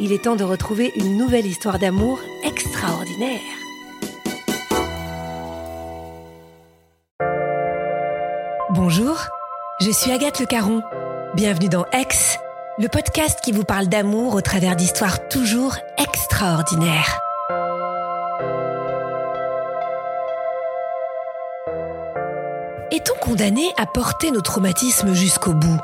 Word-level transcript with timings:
il 0.00 0.12
est 0.12 0.24
temps 0.24 0.36
de 0.36 0.44
retrouver 0.44 0.92
une 0.96 1.16
nouvelle 1.16 1.46
histoire 1.46 1.78
d'amour 1.78 2.20
extraordinaire. 2.44 3.40
Bonjour, 8.70 9.16
je 9.80 9.90
suis 9.90 10.12
Agathe 10.12 10.40
Le 10.40 10.46
Caron. 10.46 10.82
Bienvenue 11.34 11.68
dans 11.68 11.84
Ex, 11.92 12.38
le 12.78 12.88
podcast 12.88 13.40
qui 13.42 13.52
vous 13.52 13.64
parle 13.64 13.88
d'amour 13.88 14.34
au 14.34 14.40
travers 14.40 14.76
d'histoires 14.76 15.28
toujours 15.28 15.76
extraordinaires. 15.98 17.18
Est-on 22.92 23.18
condamné 23.20 23.72
à 23.76 23.86
porter 23.86 24.30
nos 24.30 24.40
traumatismes 24.40 25.12
jusqu'au 25.12 25.52
bout? 25.52 25.80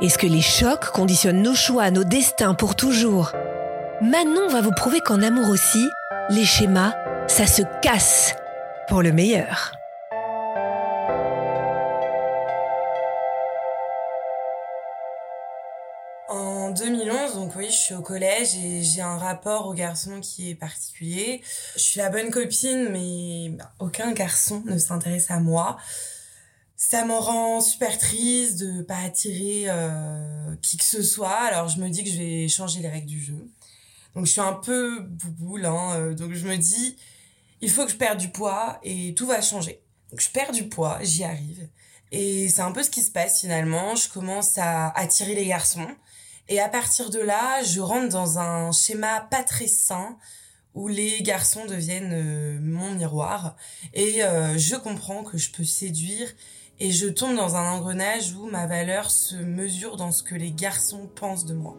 Est-ce 0.00 0.18
que 0.18 0.26
les 0.26 0.42
chocs 0.42 0.90
conditionnent 0.90 1.42
nos 1.42 1.54
choix, 1.54 1.90
nos 1.90 2.04
destins 2.04 2.54
pour 2.54 2.74
toujours? 2.74 3.32
Manon 4.00 4.46
va 4.48 4.60
vous 4.60 4.70
prouver 4.70 5.00
qu'en 5.00 5.22
amour 5.22 5.48
aussi, 5.50 5.90
les 6.30 6.44
schémas, 6.44 6.94
ça 7.26 7.48
se 7.48 7.62
casse 7.82 8.32
pour 8.86 9.02
le 9.02 9.10
meilleur. 9.10 9.72
En 16.28 16.70
2011, 16.70 17.34
donc 17.34 17.56
oui, 17.56 17.66
je 17.66 17.76
suis 17.76 17.94
au 17.94 18.02
collège 18.02 18.54
et 18.54 18.84
j'ai 18.84 19.00
un 19.00 19.18
rapport 19.18 19.66
au 19.66 19.74
garçon 19.74 20.20
qui 20.20 20.50
est 20.50 20.54
particulier. 20.54 21.42
Je 21.74 21.80
suis 21.80 21.98
la 21.98 22.08
bonne 22.08 22.30
copine, 22.30 22.90
mais 22.92 23.58
aucun 23.80 24.12
garçon 24.12 24.62
ne 24.64 24.78
s'intéresse 24.78 25.28
à 25.32 25.40
moi. 25.40 25.76
Ça 26.76 27.04
me 27.04 27.14
rend 27.14 27.60
super 27.60 27.98
triste 27.98 28.60
de 28.60 28.82
pas 28.82 28.98
attirer 29.04 29.64
euh, 29.66 30.54
qui 30.62 30.76
que 30.76 30.84
ce 30.84 31.02
soit. 31.02 31.30
Alors 31.30 31.66
je 31.68 31.80
me 31.80 31.88
dis 31.88 32.04
que 32.04 32.10
je 32.10 32.18
vais 32.18 32.46
changer 32.46 32.78
les 32.78 32.88
règles 32.88 33.08
du 33.08 33.20
jeu. 33.20 33.44
Donc 34.18 34.26
je 34.26 34.32
suis 34.32 34.40
un 34.40 34.54
peu 34.54 34.98
bouboule, 34.98 35.64
hein, 35.64 35.92
euh, 35.94 36.12
donc 36.12 36.32
je 36.32 36.44
me 36.48 36.56
dis, 36.56 36.96
il 37.60 37.70
faut 37.70 37.84
que 37.84 37.92
je 37.92 37.96
perde 37.96 38.18
du 38.18 38.30
poids 38.30 38.80
et 38.82 39.14
tout 39.14 39.28
va 39.28 39.40
changer. 39.40 39.80
Donc 40.10 40.20
je 40.20 40.28
perds 40.28 40.50
du 40.50 40.68
poids, 40.68 40.98
j'y 41.02 41.22
arrive. 41.22 41.68
Et 42.10 42.48
c'est 42.48 42.62
un 42.62 42.72
peu 42.72 42.82
ce 42.82 42.90
qui 42.90 43.04
se 43.04 43.12
passe 43.12 43.42
finalement. 43.42 43.94
Je 43.94 44.08
commence 44.08 44.58
à 44.58 44.88
attirer 44.88 45.36
les 45.36 45.46
garçons. 45.46 45.86
Et 46.48 46.58
à 46.58 46.68
partir 46.68 47.10
de 47.10 47.20
là, 47.20 47.62
je 47.62 47.78
rentre 47.78 48.08
dans 48.08 48.40
un 48.40 48.72
schéma 48.72 49.20
pas 49.30 49.44
très 49.44 49.68
sain 49.68 50.16
où 50.74 50.88
les 50.88 51.22
garçons 51.22 51.64
deviennent 51.66 52.12
euh, 52.12 52.58
mon 52.60 52.90
miroir. 52.96 53.54
Et 53.94 54.24
euh, 54.24 54.58
je 54.58 54.74
comprends 54.74 55.22
que 55.22 55.38
je 55.38 55.52
peux 55.52 55.62
séduire 55.62 56.28
et 56.80 56.90
je 56.90 57.06
tombe 57.06 57.36
dans 57.36 57.54
un 57.54 57.70
engrenage 57.70 58.32
où 58.32 58.46
ma 58.46 58.66
valeur 58.66 59.12
se 59.12 59.36
mesure 59.36 59.96
dans 59.96 60.10
ce 60.10 60.24
que 60.24 60.34
les 60.34 60.50
garçons 60.50 61.08
pensent 61.14 61.44
de 61.44 61.54
moi. 61.54 61.76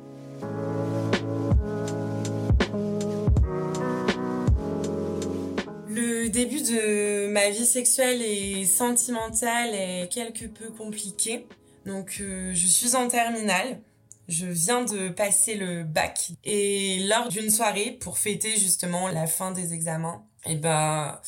Début 6.39 6.61
de 6.61 7.27
ma 7.27 7.49
vie 7.49 7.65
sexuelle 7.65 8.21
et 8.21 8.63
sentimentale 8.63 9.73
est 9.73 10.07
quelque 10.09 10.45
peu 10.45 10.69
compliqué. 10.69 11.45
Donc 11.85 12.19
euh, 12.21 12.53
je 12.53 12.67
suis 12.67 12.95
en 12.95 13.09
terminale. 13.09 13.81
Je 14.29 14.45
viens 14.45 14.85
de 14.85 15.09
passer 15.09 15.55
le 15.55 15.83
bac 15.83 16.31
et 16.45 16.99
lors 17.09 17.27
d'une 17.27 17.49
soirée 17.49 17.97
pour 17.99 18.19
fêter 18.19 18.55
justement 18.57 19.09
la 19.09 19.27
fin 19.27 19.51
des 19.51 19.73
examens, 19.73 20.23
eh 20.45 20.55
ben 20.55 21.19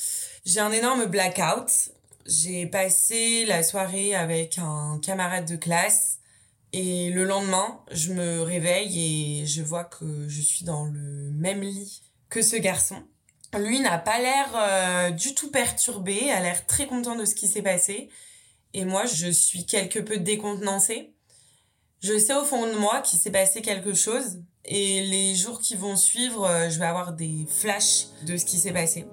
j'ai 0.45 0.61
un 0.61 0.71
énorme 0.71 1.05
blackout. 1.07 1.91
J'ai 2.25 2.67
passé 2.67 3.43
la 3.45 3.63
soirée 3.63 4.15
avec 4.15 4.59
un 4.59 4.97
camarade 5.03 5.45
de 5.49 5.57
classe 5.57 6.19
et 6.71 7.09
le 7.09 7.25
lendemain, 7.25 7.81
je 7.91 8.13
me 8.13 8.43
réveille 8.43 9.41
et 9.41 9.45
je 9.45 9.61
vois 9.61 9.83
que 9.83 10.29
je 10.29 10.41
suis 10.41 10.63
dans 10.63 10.85
le 10.85 11.31
même 11.31 11.61
lit 11.61 12.01
que 12.29 12.41
ce 12.41 12.55
garçon 12.55 13.03
lui 13.59 13.79
n'a 13.79 13.97
pas 13.97 14.19
l'air 14.19 14.49
euh, 14.55 15.11
du 15.11 15.35
tout 15.35 15.51
perturbé, 15.51 16.31
a 16.31 16.39
l'air 16.39 16.65
très 16.65 16.87
content 16.87 17.15
de 17.15 17.25
ce 17.25 17.35
qui 17.35 17.47
s'est 17.47 17.61
passé. 17.61 18.09
Et 18.73 18.85
moi, 18.85 19.05
je 19.05 19.27
suis 19.29 19.65
quelque 19.65 19.99
peu 19.99 20.17
décontenancée. 20.17 21.13
Je 22.01 22.17
sais 22.17 22.33
au 22.33 22.43
fond 22.43 22.65
de 22.65 22.77
moi 22.77 23.01
qu'il 23.01 23.19
s'est 23.19 23.31
passé 23.31 23.61
quelque 23.61 23.93
chose. 23.93 24.41
Et 24.63 25.05
les 25.05 25.35
jours 25.35 25.59
qui 25.59 25.75
vont 25.75 25.95
suivre, 25.95 26.47
euh, 26.47 26.69
je 26.69 26.79
vais 26.79 26.85
avoir 26.85 27.13
des 27.13 27.45
flashs 27.49 28.07
de 28.25 28.37
ce 28.37 28.45
qui 28.45 28.57
s'est 28.57 28.71
passé. 28.71 29.05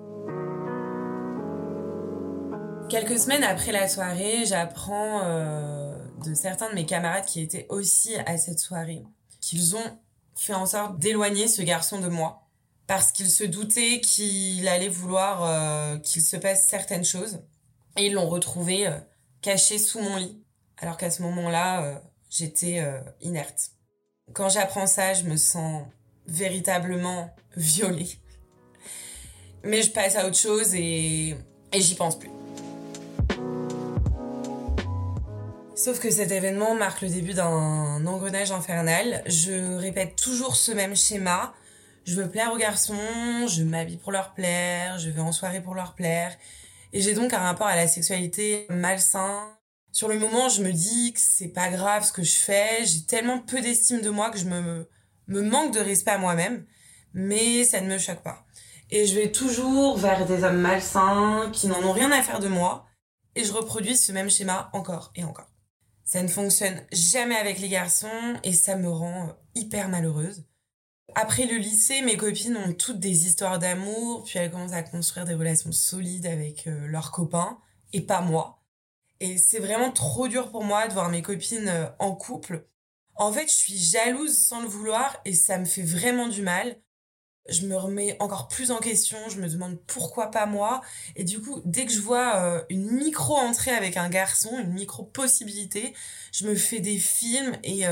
Quelques 2.88 3.19
semaines 3.19 3.44
après 3.44 3.72
la 3.72 3.88
soirée, 3.88 4.44
j'apprends 4.47 5.21
euh, 5.25 5.94
de 6.25 6.34
certains 6.34 6.71
de 6.71 6.75
mes 6.75 6.87
camarades 6.87 7.27
qui 7.27 7.43
étaient 7.43 7.66
aussi 7.69 8.15
à 8.27 8.38
cette 8.38 8.59
soirée 8.59 9.04
qu'ils 9.41 9.77
ont 9.77 9.98
fait 10.34 10.54
en 10.54 10.66
sorte 10.66 10.98
d'éloigner 10.98 11.48
ce 11.48 11.62
garçon 11.62 12.00
de 12.00 12.09
moi 12.09 12.47
parce 12.88 13.12
qu'il 13.12 13.28
se 13.28 13.44
doutait 13.44 14.00
qu'il 14.00 14.66
allait 14.66 14.88
vouloir 14.88 15.44
euh, 15.44 15.99
qu'il 15.99 16.22
se 16.22 16.37
passe 16.37 16.66
certaines 16.66 17.04
choses. 17.04 17.41
Et 17.97 18.06
ils 18.06 18.15
l'ont 18.15 18.28
retrouvé 18.28 18.87
euh, 18.87 18.97
caché 19.43 19.78
sous 19.78 20.00
mon 20.00 20.16
lit, 20.16 20.43
alors 20.78 20.97
qu'à 20.97 21.10
ce 21.10 21.21
moment-là, 21.22 21.84
euh, 21.84 21.98
j'étais 22.30 22.83
inerte. 23.21 23.72
Quand 24.33 24.48
j'apprends 24.48 24.86
ça, 24.86 25.13
je 25.13 25.24
me 25.24 25.36
sens 25.36 25.84
véritablement 26.27 27.34
violée. 27.57 28.09
Mais 29.65 29.83
je 29.83 29.91
passe 29.91 30.16
à 30.16 30.27
autre 30.27 30.36
chose 30.36 30.74
et, 30.74 31.36
et 31.72 31.80
j'y 31.80 31.95
pense 31.95 32.18
plus. 32.18 32.30
Sauf 35.74 36.01
que 36.01 36.10
cet 36.10 36.33
événement 36.33 36.74
marque 36.74 37.03
le 37.03 37.09
début 37.09 37.34
d'un 37.34 38.07
engrenage 38.07 38.51
infernal. 38.51 39.22
Je 39.27 39.77
répète 39.77 40.16
toujours 40.16 40.57
ce 40.57 40.72
même 40.72 40.97
schéma 40.97 41.54
je 42.09 42.15
veux 42.15 42.31
plaire 42.31 42.55
aux 42.55 42.57
garçons, 42.57 43.47
je 43.49 43.63
m'habille 43.63 43.99
pour 43.99 44.13
leur 44.13 44.33
plaire, 44.33 44.99
je 44.99 45.10
vais 45.10 45.21
en 45.21 45.31
soirée 45.31 45.63
pour 45.63 45.75
leur 45.75 45.95
plaire. 45.95 46.34
Et 46.95 47.03
j'ai 47.03 47.13
donc 47.13 47.34
un 47.34 47.39
rapport 47.39 47.66
à 47.66 47.77
la 47.77 47.87
sexualité 47.87 48.66
malsain. 48.71 49.47
Sur 49.93 50.09
le 50.09 50.19
moment, 50.19 50.49
je 50.49 50.63
me 50.63 50.72
dis 50.72 51.13
que 51.13 51.21
c'est 51.21 51.49
pas 51.49 51.69
grave 51.69 52.05
ce 52.05 52.13
que 52.13 52.22
je 52.22 52.37
fais. 52.37 52.87
J'ai 52.87 53.03
tellement 53.03 53.41
peu 53.41 53.60
d'estime 53.60 54.01
de 54.01 54.09
moi 54.09 54.31
que 54.31 54.39
je 54.39 54.47
me, 54.47 54.89
me 55.27 55.43
manque 55.43 55.75
de 55.75 55.81
respect 55.81 56.13
à 56.13 56.16
moi-même. 56.19 56.65
Mais 57.13 57.65
ça 57.65 57.83
ne 57.83 57.93
me 57.93 57.99
choque 57.99 58.22
pas. 58.22 58.47
Et 58.91 59.04
je 59.04 59.15
vais 59.15 59.31
toujours 59.31 59.99
vers 59.99 60.25
des 60.25 60.45
hommes 60.45 60.63
malsains 60.63 61.51
qui 61.53 61.66
n'en 61.66 61.83
ont 61.83 61.93
rien 61.93 62.11
à 62.11 62.22
faire 62.22 62.41
de 62.41 62.49
moi. 62.49 62.87
Et 63.34 63.45
je 63.45 63.53
reproduis 63.53 63.99
ce 63.99 64.13
même 64.13 64.31
schéma 64.31 64.71
encore 64.72 65.13
et 65.15 65.25
encore. 65.25 65.51
Ça 66.04 66.22
ne 66.22 66.28
fonctionne 66.28 66.81
jamais 66.91 67.37
avec 67.37 67.59
les 67.59 67.69
garçons 67.69 68.09
et 68.45 68.54
ça 68.54 68.77
me 68.77 68.89
rend 68.89 69.37
hyper 69.54 69.91
malheureuse. 69.91 70.47
Après 71.15 71.47
le 71.47 71.57
lycée, 71.57 72.03
mes 72.03 72.16
copines 72.16 72.57
ont 72.57 72.72
toutes 72.72 73.01
des 73.01 73.27
histoires 73.27 73.59
d'amour, 73.59 74.25
puis 74.25 74.39
elles 74.39 74.51
commencent 74.51 74.72
à 74.72 74.83
construire 74.83 75.27
des 75.27 75.34
relations 75.34 75.72
solides 75.72 76.27
avec 76.27 76.66
euh, 76.66 76.87
leurs 76.87 77.10
copains, 77.10 77.59
et 77.93 78.03
pas 78.03 78.21
moi. 78.21 78.63
Et 79.21 79.39
c'est 79.39 79.59
vraiment 79.59 79.91
trop 79.91 80.28
dur 80.28 80.51
pour 80.51 80.65
moi 80.65 80.87
de 80.87 80.93
voir 80.93 81.09
mes 81.09 81.22
copines 81.22 81.69
euh, 81.69 81.87
en 81.99 82.15
couple. 82.15 82.69
En 83.16 83.33
fait, 83.33 83.49
je 83.49 83.55
suis 83.55 83.77
jalouse 83.77 84.39
sans 84.39 84.60
le 84.63 84.69
vouloir 84.69 85.19
et 85.25 85.33
ça 85.34 85.59
me 85.59 85.65
fait 85.65 85.83
vraiment 85.83 86.28
du 86.28 86.43
mal. 86.43 86.77
Je 87.49 87.66
me 87.66 87.77
remets 87.77 88.16
encore 88.21 88.47
plus 88.49 88.71
en 88.71 88.78
question, 88.78 89.19
je 89.31 89.41
me 89.41 89.49
demande 89.49 89.81
pourquoi 89.87 90.31
pas 90.31 90.47
moi. 90.47 90.83
Et 91.16 91.25
du 91.25 91.41
coup, 91.41 91.63
dès 91.65 91.87
que 91.87 91.93
je 91.93 92.01
vois 92.01 92.37
euh, 92.37 92.63
une 92.69 92.91
micro-entrée 92.93 93.72
avec 93.72 93.97
un 93.97 94.11
garçon, 94.11 94.57
une 94.59 94.72
micro-possibilité, 94.75 95.95
je 96.33 96.47
me 96.47 96.54
fais 96.54 96.81
des 96.81 96.99
films 96.99 97.57
et 97.65 97.84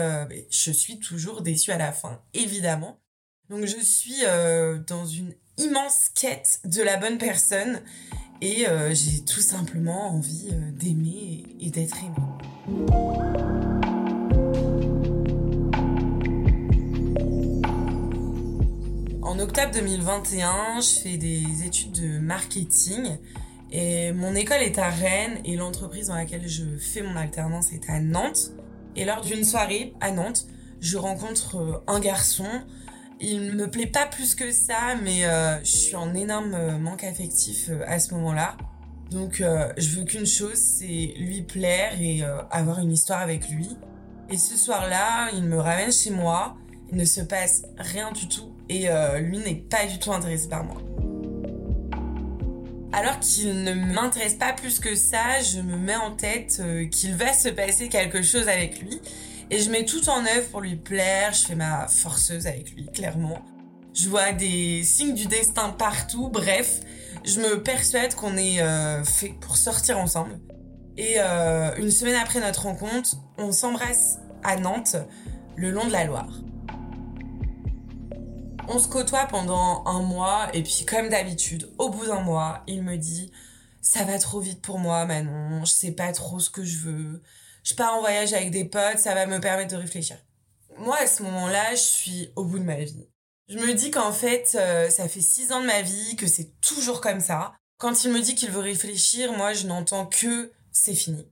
je 0.50 0.70
suis 0.70 1.00
toujours 1.00 1.42
déçue 1.42 1.72
à 1.72 1.78
la 1.78 1.92
fin, 1.92 2.22
évidemment. 2.34 3.00
Donc 3.48 3.64
je 3.64 3.78
suis 3.78 4.24
euh, 4.24 4.76
dans 4.88 5.06
une 5.06 5.32
immense 5.56 6.08
quête 6.20 6.58
de 6.64 6.82
la 6.82 6.96
bonne 6.96 7.16
personne 7.16 7.80
et 8.40 8.68
euh, 8.68 8.92
j'ai 8.92 9.24
tout 9.24 9.40
simplement 9.40 10.08
envie 10.08 10.48
euh, 10.50 10.70
d'aimer 10.72 11.44
et, 11.60 11.70
d'être 11.70 11.96
aimée. 11.98 12.16
En 19.22 19.38
octobre 19.38 19.70
2021, 19.74 20.80
je 20.80 21.00
fais 21.00 21.16
des 21.16 21.64
études 21.64 21.92
de 21.92 22.18
marketing 22.18 23.16
et 23.70 24.10
mon 24.10 24.34
école 24.34 24.62
est 24.62 24.78
à 24.78 24.90
Rennes 24.90 25.38
et 25.44 25.54
l'entreprise 25.54 26.08
dans 26.08 26.16
laquelle 26.16 26.48
je 26.48 26.64
fais 26.78 27.02
mon 27.02 27.14
alternance 27.14 27.72
est 27.72 27.88
à 27.88 28.00
Nantes. 28.00 28.50
Et 28.96 29.04
lors 29.04 29.20
d'une 29.20 29.44
soirée 29.44 29.94
à 30.00 30.10
Nantes, 30.10 30.46
je 30.80 30.96
rencontre 30.96 31.84
un 31.86 32.00
garçon 32.00 32.48
il 33.20 33.52
me 33.52 33.68
plaît 33.68 33.86
pas 33.86 34.06
plus 34.06 34.34
que 34.34 34.52
ça, 34.52 34.94
mais 35.02 35.24
euh, 35.24 35.58
je 35.60 35.76
suis 35.76 35.96
en 35.96 36.14
énorme 36.14 36.54
euh, 36.54 36.78
manque 36.78 37.04
affectif 37.04 37.68
euh, 37.70 37.82
à 37.86 37.98
ce 37.98 38.14
moment-là. 38.14 38.56
Donc 39.10 39.36
je 39.76 39.96
veux 39.96 40.04
qu'une 40.04 40.26
chose, 40.26 40.56
c'est 40.56 41.14
lui 41.16 41.42
plaire 41.42 41.92
et 42.00 42.22
avoir 42.50 42.80
une 42.80 42.90
histoire 42.90 43.20
avec 43.20 43.48
lui. 43.48 43.68
Et 44.28 44.36
ce 44.36 44.56
soir-là, 44.56 45.30
il 45.32 45.44
me 45.44 45.58
ramène 45.58 45.92
chez 45.92 46.10
moi, 46.10 46.56
il 46.90 46.98
ne 46.98 47.04
se 47.04 47.20
passe 47.20 47.62
rien 47.78 48.10
du 48.10 48.26
tout 48.26 48.50
et 48.68 48.88
lui 49.20 49.38
n'est 49.38 49.54
pas 49.54 49.86
du 49.86 50.00
tout 50.00 50.12
intéressé 50.12 50.48
par 50.48 50.64
moi. 50.64 50.82
Alors 52.92 53.20
qu'il 53.20 53.62
ne 53.62 53.74
m'intéresse 53.74 54.34
pas 54.34 54.52
plus 54.52 54.80
que 54.80 54.96
ça, 54.96 55.40
je 55.40 55.60
me 55.60 55.76
mets 55.76 55.94
en 55.94 56.10
tête 56.10 56.60
qu'il 56.90 57.14
va 57.14 57.32
se 57.32 57.50
passer 57.50 57.88
quelque 57.88 58.22
chose 58.22 58.48
avec 58.48 58.82
lui 58.82 59.00
et 59.50 59.60
je 59.60 59.70
mets 59.70 59.84
tout 59.84 60.08
en 60.08 60.24
œuvre 60.24 60.48
pour 60.50 60.60
lui 60.60 60.76
plaire, 60.76 61.32
je 61.32 61.46
fais 61.46 61.54
ma 61.54 61.86
forceuse 61.88 62.46
avec 62.46 62.72
lui, 62.72 62.86
clairement. 62.86 63.44
Je 63.94 64.08
vois 64.08 64.32
des 64.32 64.82
signes 64.82 65.14
du 65.14 65.26
destin 65.26 65.70
partout, 65.70 66.28
bref, 66.28 66.80
je 67.24 67.40
me 67.40 67.62
persuade 67.62 68.14
qu'on 68.14 68.36
est 68.36 68.60
euh, 68.60 69.04
fait 69.04 69.34
pour 69.40 69.56
sortir 69.56 69.98
ensemble. 69.98 70.38
Et 70.96 71.14
euh, 71.18 71.74
une 71.76 71.90
semaine 71.90 72.16
après 72.16 72.40
notre 72.40 72.62
rencontre, 72.62 73.16
on 73.38 73.52
s'embrasse 73.52 74.18
à 74.42 74.56
Nantes, 74.56 74.96
le 75.56 75.70
long 75.70 75.86
de 75.86 75.92
la 75.92 76.04
Loire. 76.04 76.40
On 78.68 78.78
se 78.78 78.88
côtoie 78.88 79.26
pendant 79.26 79.84
un 79.86 80.02
mois 80.02 80.48
et 80.52 80.62
puis 80.62 80.84
comme 80.86 81.08
d'habitude, 81.08 81.70
au 81.78 81.88
bout 81.88 82.06
d'un 82.06 82.20
mois, 82.20 82.64
il 82.66 82.82
me 82.82 82.96
dit 82.96 83.30
ça 83.80 84.04
va 84.04 84.18
trop 84.18 84.40
vite 84.40 84.60
pour 84.60 84.80
moi 84.80 85.04
Manon, 85.04 85.64
je 85.64 85.70
sais 85.70 85.92
pas 85.92 86.12
trop 86.12 86.40
ce 86.40 86.50
que 86.50 86.64
je 86.64 86.78
veux 86.78 87.22
je 87.66 87.74
pars 87.74 87.94
en 87.94 88.00
voyage 88.00 88.32
avec 88.32 88.52
des 88.52 88.64
potes, 88.64 88.98
ça 88.98 89.14
va 89.14 89.26
me 89.26 89.40
permettre 89.40 89.72
de 89.72 89.80
réfléchir. 89.80 90.16
Moi, 90.78 90.96
à 90.98 91.06
ce 91.06 91.22
moment-là, 91.24 91.72
je 91.72 91.80
suis 91.80 92.30
au 92.36 92.44
bout 92.44 92.60
de 92.60 92.64
ma 92.64 92.76
vie. 92.76 93.08
Je 93.48 93.58
me 93.58 93.74
dis 93.74 93.90
qu'en 93.90 94.12
fait, 94.12 94.56
euh, 94.58 94.88
ça 94.88 95.08
fait 95.08 95.20
six 95.20 95.50
ans 95.50 95.60
de 95.60 95.66
ma 95.66 95.82
vie, 95.82 96.14
que 96.16 96.28
c'est 96.28 96.60
toujours 96.60 97.00
comme 97.00 97.20
ça. 97.20 97.54
Quand 97.78 98.04
il 98.04 98.12
me 98.12 98.20
dit 98.20 98.36
qu'il 98.36 98.50
veut 98.50 98.60
réfléchir, 98.60 99.32
moi, 99.32 99.52
je 99.52 99.66
n'entends 99.66 100.06
que 100.06 100.52
c'est 100.70 100.94
fini. 100.94 101.26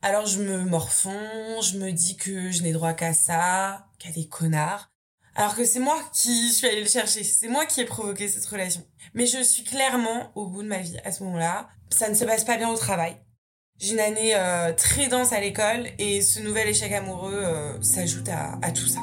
Alors 0.00 0.26
je 0.26 0.40
me 0.40 0.64
morfonds, 0.64 1.60
je 1.60 1.78
me 1.78 1.90
dis 1.90 2.16
que 2.16 2.50
je 2.50 2.62
n'ai 2.62 2.72
droit 2.72 2.92
qu'à 2.94 3.12
ça, 3.12 3.86
qu'à 3.98 4.10
des 4.10 4.28
connards. 4.28 4.90
Alors 5.34 5.56
que 5.56 5.64
c'est 5.64 5.80
moi 5.80 6.00
qui 6.14 6.52
suis 6.52 6.66
allée 6.66 6.82
le 6.82 6.88
chercher, 6.88 7.22
c'est 7.24 7.48
moi 7.48 7.66
qui 7.66 7.80
ai 7.80 7.84
provoqué 7.84 8.28
cette 8.28 8.46
relation. 8.46 8.86
Mais 9.14 9.26
je 9.26 9.42
suis 9.42 9.64
clairement 9.64 10.32
au 10.34 10.46
bout 10.46 10.62
de 10.62 10.68
ma 10.68 10.78
vie 10.78 10.98
à 11.04 11.12
ce 11.12 11.22
moment-là. 11.24 11.68
Ça 11.90 12.08
ne 12.08 12.14
se 12.14 12.24
passe 12.24 12.44
pas 12.44 12.56
bien 12.56 12.70
au 12.70 12.76
travail. 12.76 13.16
J'ai 13.78 13.92
une 13.92 14.00
année 14.00 14.34
euh, 14.34 14.72
très 14.72 15.08
dense 15.08 15.32
à 15.32 15.40
l'école 15.40 15.86
et 15.98 16.22
ce 16.22 16.40
nouvel 16.40 16.68
échec 16.68 16.90
amoureux 16.92 17.34
euh, 17.34 17.80
s'ajoute 17.82 18.28
à, 18.30 18.70
tout 18.72 18.86
ça. 18.86 19.00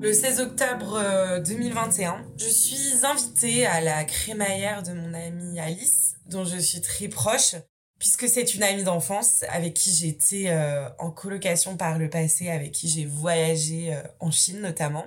Le 0.00 0.12
16 0.12 0.40
octobre 0.40 1.40
2021, 1.44 2.12
euh, 2.12 2.16
je 2.38 2.48
suis 2.48 3.04
invitée 3.04 3.66
à 3.66 3.82
la 3.82 4.04
crémaillère 4.04 4.82
de 4.82 4.94
mon 4.94 5.12
amie 5.12 5.60
Alice, 5.60 6.16
dont 6.24 6.44
je 6.44 6.56
suis 6.56 6.80
très 6.80 7.08
proche, 7.08 7.54
puisque 7.98 8.26
c'est 8.26 8.54
une 8.54 8.62
amie 8.62 8.82
d'enfance 8.82 9.44
avec 9.50 9.74
qui 9.74 9.92
j'ai 9.92 10.08
été 10.08 10.50
en 10.98 11.10
colocation 11.10 11.76
par 11.76 11.98
le 11.98 12.08
passé, 12.08 12.48
avec 12.48 12.72
qui 12.72 12.88
j'ai 12.88 13.04
voyagé 13.04 13.96
en 14.18 14.32
Chine 14.32 14.60
notamment. 14.60 15.04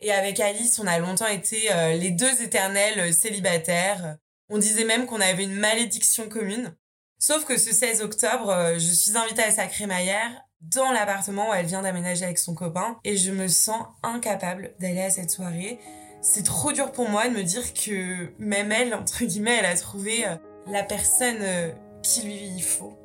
Et 0.00 0.12
avec 0.12 0.38
Alice, 0.40 0.78
on 0.78 0.86
a 0.86 0.98
longtemps 0.98 1.26
été 1.26 1.68
les 1.98 2.10
deux 2.10 2.42
éternels 2.42 3.14
célibataires 3.14 4.18
on 4.48 4.58
disait 4.58 4.84
même 4.84 5.06
qu'on 5.06 5.20
avait 5.20 5.44
une 5.44 5.56
malédiction 5.56 6.28
commune. 6.28 6.74
Sauf 7.18 7.44
que 7.44 7.58
ce 7.58 7.72
16 7.72 8.02
octobre, 8.02 8.50
euh, 8.50 8.74
je 8.74 8.92
suis 8.92 9.16
invitée 9.16 9.42
à 9.42 9.50
sa 9.50 9.66
crémaillère 9.66 10.30
dans 10.60 10.90
l'appartement 10.92 11.50
où 11.50 11.54
elle 11.54 11.66
vient 11.66 11.82
d'aménager 11.82 12.24
avec 12.24 12.38
son 12.38 12.54
copain 12.54 12.98
et 13.04 13.16
je 13.16 13.30
me 13.30 13.48
sens 13.48 13.86
incapable 14.02 14.72
d'aller 14.80 15.02
à 15.02 15.10
cette 15.10 15.30
soirée. 15.30 15.78
C'est 16.20 16.44
trop 16.44 16.72
dur 16.72 16.92
pour 16.92 17.08
moi 17.08 17.28
de 17.28 17.34
me 17.34 17.42
dire 17.42 17.72
que 17.74 18.32
même 18.38 18.72
elle, 18.72 18.94
entre 18.94 19.24
guillemets, 19.24 19.56
elle 19.58 19.66
a 19.66 19.76
trouvé 19.76 20.26
euh, 20.26 20.36
la 20.66 20.82
personne 20.82 21.38
euh, 21.40 21.70
qui 22.02 22.22
lui 22.22 22.60
faut 22.60 22.98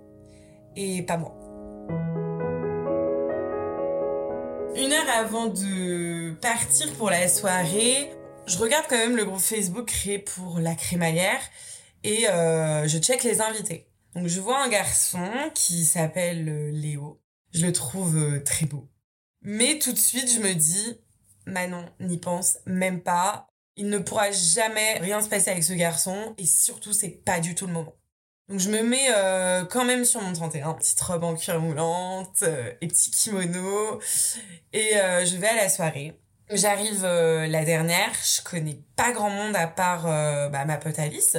et 0.76 1.04
pas 1.04 1.18
moi. 1.18 1.36
Une 4.76 4.92
heure 4.92 5.10
avant 5.16 5.48
de 5.48 6.34
partir 6.42 6.92
pour 6.94 7.12
la 7.12 7.28
soirée, 7.28 8.12
je 8.46 8.58
regarde 8.58 8.86
quand 8.90 8.98
même 8.98 9.16
le 9.16 9.26
groupe 9.26 9.40
Facebook 9.40 9.88
créé 9.88 10.20
pour 10.20 10.60
la 10.60 10.76
crémaillère 10.76 11.42
et 12.04 12.28
euh, 12.30 12.88
je 12.88 12.98
check 12.98 13.24
les 13.24 13.42
invités. 13.42 13.88
Donc 14.16 14.28
je 14.28 14.40
vois 14.40 14.62
un 14.62 14.70
garçon 14.70 15.30
qui 15.56 15.86
s'appelle 15.86 16.48
euh, 16.50 16.72
Léo. 16.72 17.22
Je 17.54 17.66
le 17.66 17.74
trouve 17.74 18.18
euh, 18.18 18.44
très 18.44 18.66
beau. 18.66 18.90
Mais 19.42 19.80
tout 19.80 19.92
de 19.92 19.98
suite, 19.98 20.32
je 20.32 20.40
me 20.40 20.54
dis, 20.54 21.00
Manon, 21.46 21.86
n'y 22.00 22.18
pense 22.18 22.58
même 22.66 23.02
pas. 23.02 23.48
Il 23.76 23.90
ne 23.90 23.98
pourra 23.98 24.32
jamais 24.32 25.00
rien 25.00 25.22
se 25.22 25.30
passer 25.30 25.50
avec 25.50 25.64
ce 25.64 25.74
garçon 25.74 26.36
et 26.38 26.46
surtout, 26.46 26.94
c'est 26.94 27.24
pas 27.26 27.40
du 27.40 27.56
tout 27.56 27.68
le 27.68 27.74
moment. 27.74 27.96
Donc 28.50 28.60
je 28.60 28.70
me 28.70 28.84
mets 28.84 29.08
quand 29.70 29.86
même 29.86 30.06
sur 30.06 30.22
mon 30.22 30.34
31, 30.34 30.74
petite 30.74 31.00
robe 31.02 31.24
en 31.24 31.34
cuir 31.34 31.60
moulante 31.60 32.44
et 32.82 32.88
petit 32.88 33.10
kimono 33.10 34.00
et 34.74 34.92
je 34.92 35.38
vais 35.38 35.48
à 35.48 35.56
la 35.56 35.70
soirée. 35.70 36.23
J'arrive 36.50 37.06
euh, 37.06 37.48
la 37.48 37.64
dernière, 37.64 38.12
je 38.14 38.42
connais 38.42 38.78
pas 38.96 39.12
grand 39.12 39.30
monde 39.30 39.56
à 39.56 39.68
part 39.68 40.08
euh, 40.08 40.50
bah, 40.50 40.66
ma 40.66 40.78
pote 40.78 41.00
Alice. 41.00 41.38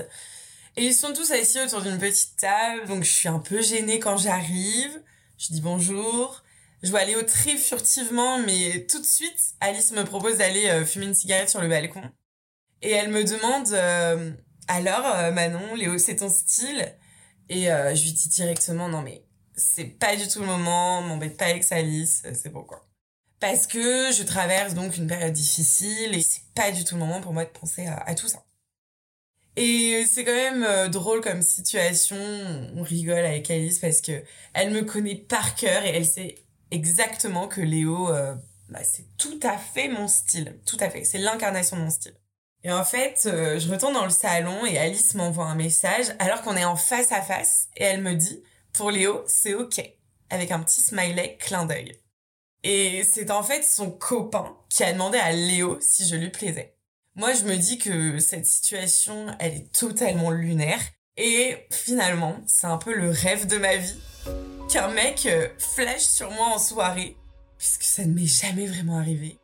Et 0.77 0.87
ils 0.87 0.95
sont 0.95 1.13
tous 1.13 1.31
assis 1.31 1.61
autour 1.61 1.83
d'une 1.83 1.99
petite 1.99 2.37
table, 2.37 2.87
donc 2.89 3.05
je 3.05 3.11
suis 3.11 3.29
un 3.29 3.39
peu 3.39 3.63
gênée 3.63 4.01
quand 4.01 4.17
j'arrive. 4.17 5.03
Je 5.39 5.49
dis 5.53 5.61
bonjour. 5.61 6.43
Je 6.83 6.91
vois 6.91 7.05
Léo 7.05 7.23
très 7.23 7.57
furtivement, 7.57 8.39
mais 8.39 8.87
tout 8.87 9.01
de 9.01 9.07
suite, 9.07 9.55
Alice 9.61 9.93
me 9.93 10.05
propose 10.05 10.39
d'aller 10.39 10.69
euh, 10.69 10.85
fumer 10.85 11.07
une 11.07 11.15
cigarette 11.15 11.51
sur 11.51 11.61
le 11.61 11.69
balcon. 11.69 12.03
Et 12.83 12.91
elle 12.91 13.11
me 13.11 13.25
demande 13.25 13.73
alors 14.69 15.33
Manon, 15.33 15.75
Léo, 15.75 15.97
c'est 15.99 16.17
ton 16.17 16.29
style? 16.29 16.95
Et 17.49 17.65
je 17.67 18.03
lui 18.03 18.13
dis 18.13 18.29
directement 18.29 18.89
non 18.89 19.03
mais 19.03 19.25
c'est 19.57 19.85
pas 19.85 20.17
du 20.17 20.29
tout 20.29 20.41
le 20.41 20.47
moment, 20.47 21.01
m'embête 21.03 21.37
pas 21.37 21.47
avec 21.47 21.65
Alice, 21.71 22.23
c'est 22.35 22.51
pourquoi 22.51 22.85
parce 23.45 23.67
que 23.67 24.11
je 24.11 24.23
traverse 24.23 24.73
donc 24.73 24.97
une 24.97 25.07
période 25.07 25.35
difficile 25.35 26.15
et 26.15 26.23
c'est 26.23 26.45
pas 26.55 26.73
du 26.73 26.83
tout 26.83 26.95
le 26.95 27.01
moment 27.01 27.21
pour 27.21 27.35
moi 27.35 27.45
de 27.45 27.51
penser 27.51 27.87
à, 27.87 28.15
tout 28.15 28.27
ça. 28.27 28.43
Et 29.57 30.07
c'est 30.11 30.25
quand 30.25 30.33
même 30.33 30.65
euh, 30.65 30.89
drôle 30.89 31.21
comme 31.21 31.43
situation. 31.43 32.17
On 32.75 32.83
rigole 32.83 33.19
avec 33.19 33.51
Alice 33.51 33.81
parce 33.81 34.01
que 34.01 34.25
elle 34.55 34.71
me 34.71 34.81
connaît 34.81 35.17
par 35.17 35.57
cœur 35.57 35.85
et 35.85 35.91
elle 35.91 36.07
sait 36.07 36.37
exactement 36.71 37.47
que 37.47 37.61
Léo, 37.61 38.09
euh, 38.09 38.35
bah, 38.71 38.83
c'est 38.83 39.15
tout 39.19 39.39
à 39.43 39.59
fait 39.59 39.89
mon 39.89 40.09
style. 40.09 40.59
Tout 40.65 40.79
à 40.81 40.89
fait. 40.89 41.05
C'est 41.05 41.19
l'incarnation 41.19 41.77
de 41.77 41.83
mon 41.83 41.91
style. 41.91 42.15
Et 42.63 42.73
en 42.73 42.83
fait, 42.83 43.25
euh, 43.27 43.59
je 43.59 43.71
retourne 43.71 43.93
dans 43.93 44.05
le 44.05 44.11
salon 44.11 44.65
et 44.65 44.79
Alice 44.79 45.15
m'envoie 45.15 45.45
un 45.45 45.55
message 45.55 46.07
alors 46.19 46.41
qu'on 46.41 46.57
est 46.57 46.65
en 46.65 46.77
face 46.77 47.13
à 47.13 47.21
face 47.21 47.69
et 47.77 47.85
elle 47.85 48.01
me 48.01 48.15
dit, 48.15 48.43
pour 48.73 48.91
Léo, 48.91 49.23
c'est 49.27 49.53
ok. 49.53 49.83
Avec 50.31 50.51
un 50.51 50.61
petit 50.61 50.81
smiley 50.81 51.37
clin 51.39 51.67
d'œil. 51.67 52.01
Et 52.65 53.05
c'est 53.05 53.31
en 53.31 53.43
fait 53.43 53.63
son 53.63 53.91
copain 53.91 54.57
qui 54.71 54.83
a 54.83 54.93
demandé 54.93 55.19
à 55.19 55.33
Léo 55.33 55.79
si 55.81 56.09
je 56.09 56.17
lui 56.17 56.31
plaisais. 56.31 56.75
Moi, 57.15 57.33
je 57.35 57.45
me 57.45 57.57
dis 57.57 57.79
que 57.79 58.19
cette 58.19 58.47
situation, 58.47 59.27
elle 59.39 59.55
est 59.55 59.73
totalement 59.73 60.31
lunaire. 60.31 60.81
Et 61.17 61.57
finalement, 61.71 62.39
c'est 62.47 62.67
un 62.67 62.79
peu 62.79 62.93
le 62.93 63.11
rêve 63.11 63.47
de 63.47 63.59
ma 63.59 63.77
vie. 63.77 64.01
qu'un 64.73 64.89
mec 64.89 65.27
euh, 65.27 65.47
flash 65.59 66.01
sur 66.01 66.31
moi 66.33 66.47
en 66.47 66.59
soirée, 66.59 67.17
puisque 67.59 67.85
ça 67.85 68.05
ne 68.05 68.13
m'est 68.15 68.27
jamais 68.27 68.67
vraiment 68.67 68.99
arrivé. 68.99 69.39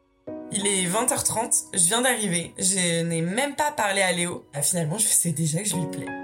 Il 0.51 0.67
est 0.67 0.87
20h30, 0.87 1.67
je 1.75 1.87
viens 1.87 2.01
d'arriver, 2.01 2.53
je 2.59 3.03
n'ai 3.03 3.23
même 3.23 3.55
pas 3.55 3.71
parlé 3.71 4.03
à 4.03 4.11
Léo. 4.11 4.49
Ah, 4.53 4.63
finalement, 4.63 4.99
je 4.99 5.07
sais 5.07 5.31
déjà 5.31 5.63
que 5.63 5.69
je 5.69 5.77
lui 5.77 5.87
plais. 5.87 6.20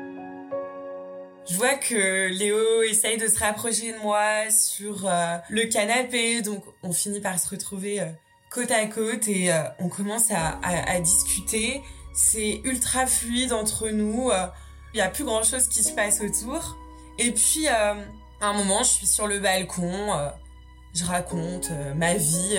Je 1.48 1.54
vois 1.54 1.74
que 1.74 2.28
Léo 2.28 2.82
essaye 2.82 3.18
de 3.18 3.28
se 3.28 3.38
rapprocher 3.38 3.92
de 3.92 3.98
moi 3.98 4.50
sur 4.50 5.06
euh, 5.06 5.36
le 5.48 5.66
canapé, 5.66 6.42
donc 6.42 6.64
on 6.82 6.92
finit 6.92 7.20
par 7.20 7.38
se 7.38 7.48
retrouver 7.48 8.00
euh, 8.00 8.06
côte 8.50 8.72
à 8.72 8.84
côte 8.86 9.28
et 9.28 9.52
euh, 9.52 9.62
on 9.78 9.88
commence 9.88 10.32
à, 10.32 10.58
à, 10.62 10.98
discuter. 10.98 11.82
C'est 12.12 12.60
ultra 12.64 13.06
fluide 13.06 13.52
entre 13.52 13.90
nous, 13.90 14.30
il 14.94 14.98
y 14.98 15.00
a 15.00 15.08
plus 15.08 15.24
grand 15.24 15.44
chose 15.44 15.68
qui 15.68 15.84
se 15.84 15.92
passe 15.92 16.20
autour. 16.20 16.76
Et 17.18 17.30
puis 17.30 17.68
à 17.68 17.94
un 18.40 18.52
moment, 18.54 18.82
je 18.82 18.88
suis 18.88 19.06
sur 19.06 19.26
le 19.26 19.38
balcon, 19.38 20.30
je 20.94 21.04
raconte 21.04 21.70
ma 21.94 22.14
vie 22.14 22.56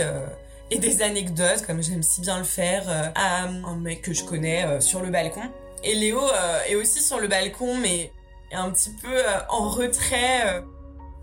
et 0.70 0.78
des 0.78 1.02
anecdotes, 1.02 1.66
comme 1.66 1.82
j'aime 1.82 2.04
si 2.04 2.22
bien 2.22 2.38
le 2.38 2.44
faire, 2.44 2.88
à 3.16 3.46
un 3.46 3.76
mec 3.78 4.04
que 4.04 4.14
je 4.14 4.24
connais 4.24 4.80
sur 4.80 5.02
le 5.02 5.10
balcon. 5.10 5.42
Et 5.84 5.96
Léo 5.96 6.22
est 6.70 6.76
aussi 6.76 7.02
sur 7.02 7.20
le 7.20 7.28
balcon, 7.28 7.76
mais 7.78 8.12
un 8.52 8.72
petit 8.72 8.92
peu 8.92 9.16
euh, 9.16 9.40
en 9.50 9.70
retrait. 9.70 10.48
Euh. 10.48 10.62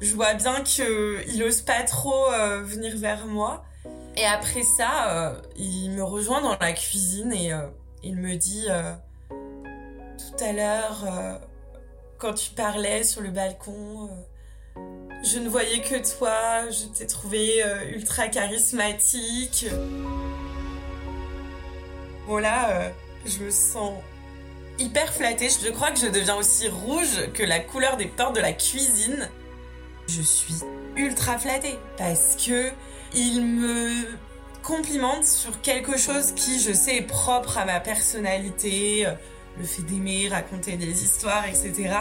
Je 0.00 0.14
vois 0.14 0.34
bien 0.34 0.62
qu'il 0.62 1.42
ose 1.42 1.62
pas 1.62 1.82
trop 1.82 2.30
euh, 2.32 2.62
venir 2.62 2.96
vers 2.96 3.26
moi. 3.26 3.64
Et 4.16 4.24
après 4.24 4.62
ça, 4.76 5.42
il 5.56 5.90
me 5.90 6.04
rejoint 6.04 6.40
dans 6.40 6.56
la 6.60 6.72
cuisine 6.72 7.32
et 7.32 7.50
il 8.04 8.16
me 8.16 8.36
dit 8.36 8.68
tout 9.28 10.44
à 10.44 10.52
l'heure, 10.52 11.04
quand 12.18 12.32
tu 12.32 12.50
parlais 12.50 13.02
sur 13.02 13.22
le 13.22 13.30
balcon, 13.30 14.08
je 15.24 15.38
ne 15.40 15.48
voyais 15.48 15.80
que 15.80 16.16
toi, 16.16 16.70
je 16.70 16.86
t'ai 16.96 17.08
trouvé 17.08 17.64
ultra 17.92 18.28
charismatique. 18.28 19.66
Voilà, 22.28 22.92
je 23.26 23.40
me 23.40 23.50
sens 23.50 23.94
hyper 24.78 25.12
flattée. 25.12 25.48
Je 25.48 25.70
crois 25.70 25.90
que 25.90 25.98
je 25.98 26.06
deviens 26.06 26.36
aussi 26.36 26.68
rouge 26.68 27.32
que 27.32 27.42
la 27.42 27.60
couleur 27.60 27.96
des 27.96 28.06
portes 28.06 28.34
de 28.34 28.40
la 28.40 28.52
cuisine. 28.52 29.28
Je 30.08 30.22
suis 30.22 30.54
ultra 30.96 31.38
flattée 31.38 31.78
parce 31.96 32.36
que 32.36 32.70
il 33.14 33.42
me 33.42 34.04
complimente 34.62 35.24
sur 35.24 35.60
quelque 35.60 35.96
chose 35.96 36.32
qui, 36.32 36.60
je 36.60 36.72
sais, 36.72 36.96
est 36.96 37.02
propre 37.02 37.58
à 37.58 37.64
ma 37.64 37.80
personnalité, 37.80 39.06
le 39.58 39.64
fait 39.64 39.82
d'aimer, 39.82 40.28
raconter 40.28 40.76
des 40.76 41.04
histoires, 41.04 41.46
etc. 41.46 41.94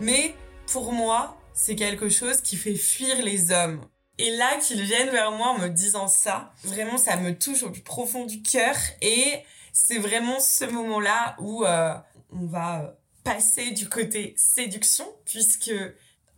Mais 0.00 0.34
pour 0.72 0.92
moi, 0.92 1.36
c'est 1.52 1.76
quelque 1.76 2.08
chose 2.08 2.40
qui 2.40 2.56
fait 2.56 2.74
fuir 2.74 3.22
les 3.22 3.50
hommes. 3.50 3.80
Et 4.18 4.30
là, 4.30 4.56
qu'ils 4.56 4.82
viennent 4.82 5.10
vers 5.10 5.30
moi 5.32 5.48
en 5.48 5.58
me 5.58 5.68
disant 5.68 6.08
ça, 6.08 6.52
vraiment, 6.64 6.96
ça 6.96 7.16
me 7.16 7.36
touche 7.36 7.62
au 7.62 7.70
plus 7.70 7.82
profond 7.82 8.24
du 8.24 8.40
cœur 8.40 8.74
et 9.02 9.42
c'est 9.78 9.98
vraiment 9.98 10.40
ce 10.40 10.64
moment-là 10.64 11.36
où 11.38 11.66
euh, 11.66 11.92
on 12.32 12.46
va 12.46 12.80
euh, 12.80 12.86
passer 13.24 13.72
du 13.72 13.90
côté 13.90 14.32
séduction, 14.34 15.04
puisque 15.26 15.70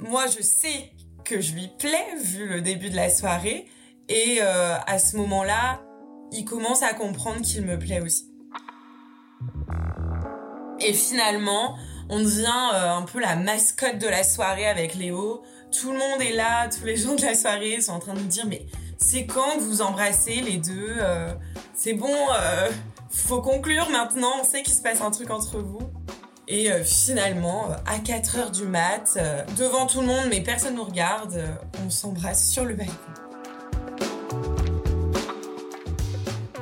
moi 0.00 0.26
je 0.26 0.42
sais 0.42 0.90
que 1.24 1.40
je 1.40 1.52
lui 1.52 1.70
plais 1.78 2.16
vu 2.20 2.48
le 2.48 2.60
début 2.62 2.90
de 2.90 2.96
la 2.96 3.08
soirée, 3.08 3.66
et 4.08 4.38
euh, 4.42 4.74
à 4.88 4.98
ce 4.98 5.16
moment-là, 5.18 5.80
il 6.32 6.44
commence 6.44 6.82
à 6.82 6.92
comprendre 6.94 7.40
qu'il 7.42 7.62
me 7.62 7.78
plaît 7.78 8.00
aussi. 8.00 8.28
Et 10.80 10.92
finalement, 10.92 11.78
on 12.08 12.18
devient 12.18 12.72
un 12.72 13.02
peu 13.02 13.20
la 13.20 13.36
mascotte 13.36 13.98
de 13.98 14.08
la 14.08 14.24
soirée 14.24 14.66
avec 14.66 14.96
Léo. 14.96 15.42
Tout 15.70 15.92
le 15.92 15.98
monde 15.98 16.20
est 16.22 16.32
là, 16.32 16.68
tous 16.68 16.84
les 16.84 16.96
gens 16.96 17.14
de 17.14 17.22
la 17.22 17.36
soirée 17.36 17.80
sont 17.82 17.92
en 17.92 17.98
train 18.00 18.14
de 18.14 18.20
me 18.20 18.28
dire 18.28 18.46
mais 18.46 18.66
c'est 18.96 19.26
quand 19.26 19.58
vous 19.60 19.80
embrassez 19.80 20.40
les 20.40 20.56
deux 20.56 20.96
C'est 21.74 21.94
bon, 21.94 22.14
faut 23.20 23.42
conclure 23.42 23.88
maintenant, 23.90 24.32
on 24.40 24.44
sait 24.44 24.62
qu'il 24.62 24.74
se 24.74 24.82
passe 24.82 25.00
un 25.00 25.10
truc 25.10 25.30
entre 25.30 25.58
vous. 25.58 25.80
Et 26.50 26.72
euh, 26.72 26.82
finalement, 26.82 27.70
euh, 27.70 27.74
à 27.84 27.98
4 27.98 28.38
heures 28.38 28.50
du 28.50 28.64
mat, 28.64 29.16
euh, 29.16 29.44
devant 29.58 29.86
tout 29.86 30.00
le 30.00 30.06
monde, 30.06 30.26
mais 30.30 30.40
personne 30.40 30.76
nous 30.76 30.84
regarde, 30.84 31.42
on 31.84 31.90
s'embrasse 31.90 32.48
sur 32.48 32.64
le 32.64 32.74
balcon. 32.74 32.94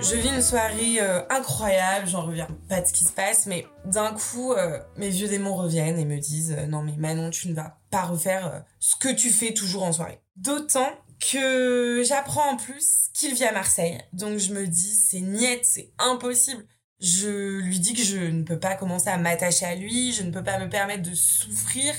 Je 0.00 0.14
vis 0.16 0.28
une 0.28 0.42
soirée 0.42 1.00
incroyable, 1.30 2.06
j'en 2.06 2.26
reviens 2.26 2.46
pas 2.68 2.80
de 2.80 2.86
ce 2.86 2.92
qui 2.92 3.02
se 3.02 3.12
passe, 3.12 3.46
mais 3.46 3.66
d'un 3.86 4.12
coup, 4.12 4.54
mes 4.96 5.08
vieux 5.08 5.26
démons 5.26 5.56
reviennent 5.56 5.98
et 5.98 6.04
me 6.04 6.18
disent 6.18 6.56
Non, 6.68 6.82
mais 6.82 6.94
Manon, 6.96 7.30
tu 7.30 7.48
ne 7.48 7.54
vas 7.54 7.78
pas 7.90 8.02
refaire 8.02 8.62
ce 8.78 8.94
que 8.94 9.12
tu 9.12 9.30
fais 9.30 9.52
toujours 9.52 9.82
en 9.82 9.90
soirée. 9.90 10.20
D'autant 10.36 10.92
que 11.20 12.02
j'apprends 12.06 12.52
en 12.52 12.56
plus 12.56 13.08
qu'il 13.14 13.34
vit 13.34 13.44
à 13.44 13.52
Marseille. 13.52 13.98
Donc 14.12 14.38
je 14.38 14.52
me 14.52 14.66
dis, 14.66 14.94
c'est 14.94 15.20
niette, 15.20 15.64
c'est 15.64 15.92
impossible. 15.98 16.64
Je 17.00 17.60
lui 17.60 17.78
dis 17.78 17.92
que 17.92 18.02
je 18.02 18.18
ne 18.18 18.42
peux 18.42 18.58
pas 18.58 18.74
commencer 18.74 19.08
à 19.08 19.18
m'attacher 19.18 19.66
à 19.66 19.74
lui, 19.74 20.12
je 20.12 20.22
ne 20.22 20.30
peux 20.30 20.42
pas 20.42 20.58
me 20.58 20.68
permettre 20.68 21.02
de 21.02 21.14
souffrir. 21.14 21.94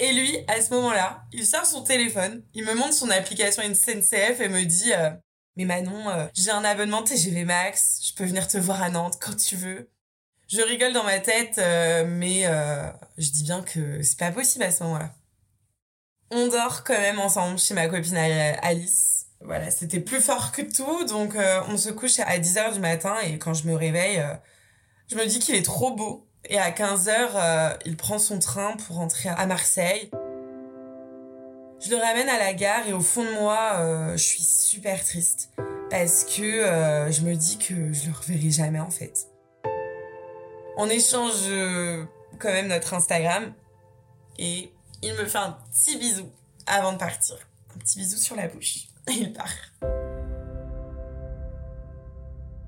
Et 0.00 0.12
lui, 0.12 0.38
à 0.46 0.60
ce 0.62 0.72
moment-là, 0.74 1.24
il 1.32 1.44
sort 1.44 1.66
son 1.66 1.82
téléphone, 1.82 2.42
il 2.54 2.64
me 2.64 2.74
montre 2.74 2.94
son 2.94 3.10
application 3.10 3.62
SNCF 3.62 4.40
et 4.40 4.48
me 4.48 4.64
dit 4.64 4.92
euh, 4.92 5.10
Mais 5.56 5.64
Manon, 5.64 6.08
euh, 6.08 6.26
j'ai 6.34 6.52
un 6.52 6.64
abonnement 6.64 7.02
TGV 7.02 7.44
Max, 7.44 8.00
je 8.06 8.14
peux 8.14 8.24
venir 8.24 8.46
te 8.46 8.58
voir 8.58 8.80
à 8.80 8.90
Nantes 8.90 9.18
quand 9.20 9.34
tu 9.34 9.56
veux. 9.56 9.90
Je 10.48 10.62
rigole 10.62 10.92
dans 10.92 11.02
ma 11.04 11.18
tête, 11.18 11.58
euh, 11.58 12.06
mais 12.06 12.44
je 13.18 13.30
dis 13.30 13.42
bien 13.42 13.62
que 13.62 14.02
c'est 14.02 14.18
pas 14.18 14.30
possible 14.30 14.64
à 14.64 14.70
ce 14.70 14.84
moment-là. 14.84 15.17
On 16.30 16.48
dort 16.48 16.84
quand 16.84 16.98
même 16.98 17.18
ensemble 17.18 17.58
chez 17.58 17.74
ma 17.74 17.88
copine 17.88 18.16
Alice. 18.16 19.18
Voilà, 19.40 19.70
c'était 19.70 20.00
plus 20.00 20.20
fort 20.20 20.52
que 20.52 20.62
tout, 20.62 21.04
donc 21.04 21.36
euh, 21.36 21.60
on 21.68 21.76
se 21.78 21.90
couche 21.90 22.18
à 22.18 22.38
10h 22.38 22.74
du 22.74 22.80
matin 22.80 23.14
et 23.24 23.38
quand 23.38 23.54
je 23.54 23.68
me 23.68 23.74
réveille, 23.74 24.18
euh, 24.18 24.34
je 25.10 25.16
me 25.16 25.24
dis 25.26 25.38
qu'il 25.38 25.54
est 25.54 25.64
trop 25.64 25.94
beau. 25.94 26.26
Et 26.50 26.58
à 26.58 26.70
15h, 26.70 27.10
euh, 27.34 27.70
il 27.84 27.96
prend 27.96 28.18
son 28.18 28.38
train 28.38 28.76
pour 28.76 28.96
rentrer 28.96 29.28
à 29.28 29.46
Marseille. 29.46 30.10
Je 31.80 31.90
le 31.90 31.96
ramène 31.96 32.28
à 32.28 32.38
la 32.38 32.52
gare 32.52 32.88
et 32.88 32.92
au 32.92 33.00
fond 33.00 33.24
de 33.24 33.30
moi, 33.30 34.12
je 34.16 34.22
suis 34.22 34.42
super 34.42 35.02
triste 35.04 35.50
parce 35.90 36.24
que 36.24 37.08
je 37.10 37.20
me 37.22 37.36
dis 37.36 37.56
que 37.58 37.92
je 37.92 38.08
le 38.08 38.12
reverrai 38.12 38.50
jamais 38.50 38.80
en 38.80 38.90
fait. 38.90 39.28
On 40.76 40.88
échange 40.88 41.48
quand 42.40 42.48
même 42.48 42.66
notre 42.66 42.94
Instagram 42.94 43.52
et 44.38 44.72
il 45.02 45.14
me 45.14 45.24
fait 45.26 45.38
un 45.38 45.56
petit 45.70 45.96
bisou 45.98 46.30
avant 46.66 46.92
de 46.92 46.98
partir. 46.98 47.36
Un 47.74 47.78
petit 47.78 47.98
bisou 47.98 48.16
sur 48.16 48.36
la 48.36 48.48
bouche. 48.48 48.88
Et 49.08 49.12
il 49.12 49.32
part. 49.32 49.48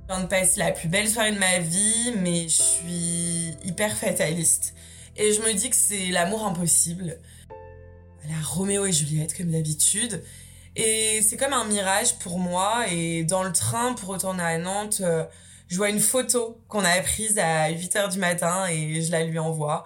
Je 0.09 0.15
viens 0.15 0.21
de 0.23 0.29
passer 0.29 0.59
la 0.59 0.73
plus 0.73 0.89
belle 0.89 1.09
soirée 1.09 1.33
de 1.33 1.39
ma 1.39 1.59
vie, 1.59 2.13
mais 2.19 2.49
je 2.49 2.63
suis 2.63 3.57
hyper 3.65 3.97
fataliste. 3.97 4.75
Et 5.17 5.33
je 5.33 5.41
me 5.43 5.53
dis 5.53 5.71
que 5.71 5.77
c'est 5.77 6.09
l'amour 6.09 6.47
impossible. 6.47 7.19
La 8.29 8.41
Roméo 8.45 8.87
et 8.87 8.93
Juliette, 8.93 9.37
comme 9.37 9.51
d'habitude. 9.51 10.23
Et 10.77 11.21
c'est 11.23 11.37
comme 11.37 11.53
un 11.53 11.65
mirage 11.65 12.19
pour 12.19 12.39
moi. 12.39 12.87
Et 12.91 13.25
dans 13.25 13.43
le 13.43 13.53
train, 13.53 13.95
pour 13.95 14.09
retourner 14.11 14.43
à 14.43 14.59
Nantes, 14.59 15.01
euh, 15.01 15.25
je 15.69 15.77
vois 15.77 15.91
une 15.91 16.01
photo 16.01 16.61
qu'on 16.69 16.85
a 16.85 17.01
prise 17.01 17.39
à 17.39 17.71
8h 17.71 18.11
du 18.11 18.19
matin 18.19 18.67
et 18.67 19.03
je 19.03 19.11
la 19.11 19.25
lui 19.25 19.39
envoie. 19.39 19.85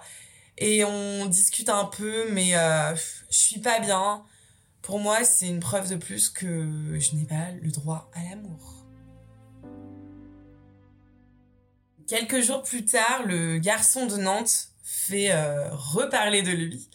Et 0.57 0.85
on 0.85 1.25
discute 1.25 1.69
un 1.69 1.85
peu, 1.85 2.31
mais 2.31 2.55
euh, 2.55 2.95
je 3.29 3.37
suis 3.37 3.59
pas 3.59 3.79
bien. 3.79 4.23
Pour 4.81 4.99
moi, 4.99 5.23
c'est 5.23 5.47
une 5.47 5.59
preuve 5.59 5.89
de 5.89 5.95
plus 5.95 6.29
que 6.29 6.47
je 6.97 7.15
n'ai 7.15 7.25
pas 7.25 7.51
le 7.61 7.71
droit 7.71 8.09
à 8.13 8.23
l'amour. 8.29 8.85
Quelques 12.07 12.41
jours 12.41 12.61
plus 12.61 12.85
tard, 12.85 13.23
le 13.25 13.57
garçon 13.57 14.05
de 14.05 14.15
Nantes 14.15 14.69
fait 14.83 15.31
euh, 15.31 15.69
reparler 15.71 16.43
de 16.43 16.51
lui. 16.51 16.87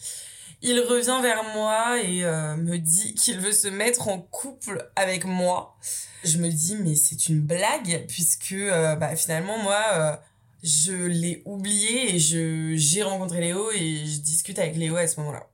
Il 0.62 0.78
revient 0.80 1.18
vers 1.20 1.42
moi 1.54 2.00
et 2.00 2.22
euh, 2.24 2.54
me 2.54 2.78
dit 2.78 3.14
qu'il 3.14 3.40
veut 3.40 3.52
se 3.52 3.66
mettre 3.66 4.08
en 4.08 4.20
couple 4.20 4.88
avec 4.94 5.24
moi. 5.24 5.76
Je 6.22 6.38
me 6.38 6.48
dis 6.48 6.76
mais 6.76 6.94
c'est 6.94 7.28
une 7.28 7.40
blague 7.40 8.04
puisque 8.06 8.54
bah, 8.98 9.16
finalement 9.16 9.58
moi 9.58 10.20
je 10.62 10.92
l'ai 10.92 11.42
oublié 11.46 12.14
et 12.14 12.18
je 12.18 12.74
j'ai 12.76 13.02
rencontré 13.02 13.40
Léo 13.40 13.70
et 13.72 14.04
je 14.06 14.18
discute 14.18 14.58
avec 14.58 14.76
Léo 14.76 14.96
à 14.96 15.06
ce 15.06 15.18
moment-là. 15.20 15.50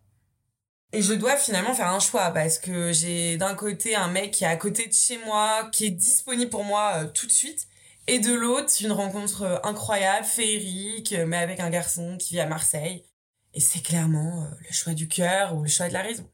Et 0.93 1.03
je 1.03 1.13
dois 1.13 1.37
finalement 1.37 1.75
faire 1.75 1.89
un 1.89 2.01
choix 2.01 2.31
parce 2.31 2.59
que 2.59 2.93
j'ai 2.93 3.37
d'un 3.37 3.55
côté 3.55 3.95
un 3.95 4.09
mec 4.09 4.31
qui 4.31 4.45
est 4.45 4.47
à 4.47 4.57
côté 4.57 4.87
de 4.87 4.93
chez 4.93 5.19
moi, 5.25 5.69
qui 5.73 5.87
est 5.87 5.91
disponible 5.91 6.51
pour 6.51 6.65
moi 6.65 7.03
euh, 7.03 7.09
tout 7.09 7.27
de 7.27 7.33
suite, 7.33 7.67
et 8.07 8.19
de 8.19 8.33
l'autre 8.33 8.73
une 8.81 8.93
rencontre 8.93 9.43
euh, 9.43 9.59
incroyable, 9.65 10.25
féerique, 10.25 11.13
euh, 11.13 11.27
mais 11.27 11.37
avec 11.37 11.61
un 11.61 11.71
garçon 11.71 12.17
qui 12.17 12.35
vit 12.35 12.41
à 12.41 12.47
Marseille. 12.47 13.05
Et 13.53 13.61
c'est 13.61 13.81
clairement 13.81 14.49
le 14.59 14.73
choix 14.73 14.95
du 14.95 15.09
cœur 15.09 15.55
ou 15.55 15.63
le 15.63 15.69
choix 15.69 15.89
de 15.89 15.93
la 15.93 16.03
raison. 16.03 16.31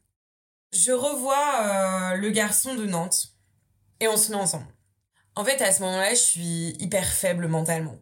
Je 0.71 0.91
revois 0.91 2.15
le 2.15 2.29
garçon 2.31 2.75
de 2.75 2.85
Nantes 2.85 3.29
et 3.99 4.07
on 4.07 4.17
se 4.17 4.31
met 4.31 4.37
ensemble. 4.37 4.67
En 5.35 5.45
fait, 5.45 5.61
à 5.61 5.71
ce 5.71 5.81
moment-là, 5.83 6.09
je 6.11 6.19
suis 6.19 6.75
hyper 6.79 7.05
faible 7.05 7.47
mentalement 7.47 7.97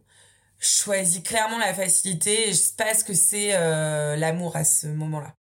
choisis 0.62 1.22
clairement 1.22 1.58
la 1.58 1.74
facilité 1.74 2.48
et 2.48 2.52
je 2.52 2.58
sais 2.58 2.74
pas 2.76 2.94
ce 2.94 3.04
que 3.04 3.14
c'est 3.14 3.54
euh, 3.54 4.16
l'amour 4.16 4.56
à 4.56 4.64
ce 4.64 4.86
moment-là. 4.86 5.34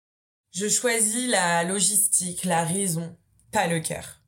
Je 0.53 0.67
choisis 0.67 1.29
la 1.29 1.63
logistique, 1.63 2.43
la 2.43 2.63
raison, 2.65 3.15
pas 3.51 3.67
le 3.67 3.79
cœur. 3.79 4.21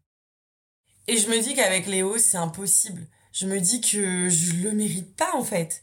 Et 1.07 1.17
je 1.17 1.27
me 1.27 1.41
dis 1.41 1.53
qu'avec 1.55 1.87
Léo, 1.87 2.17
c'est 2.17 2.37
impossible. 2.37 3.07
Je 3.33 3.47
me 3.47 3.59
dis 3.59 3.81
que 3.81 4.29
je 4.29 4.63
le 4.63 4.71
mérite 4.71 5.15
pas 5.15 5.35
en 5.35 5.43
fait. 5.43 5.81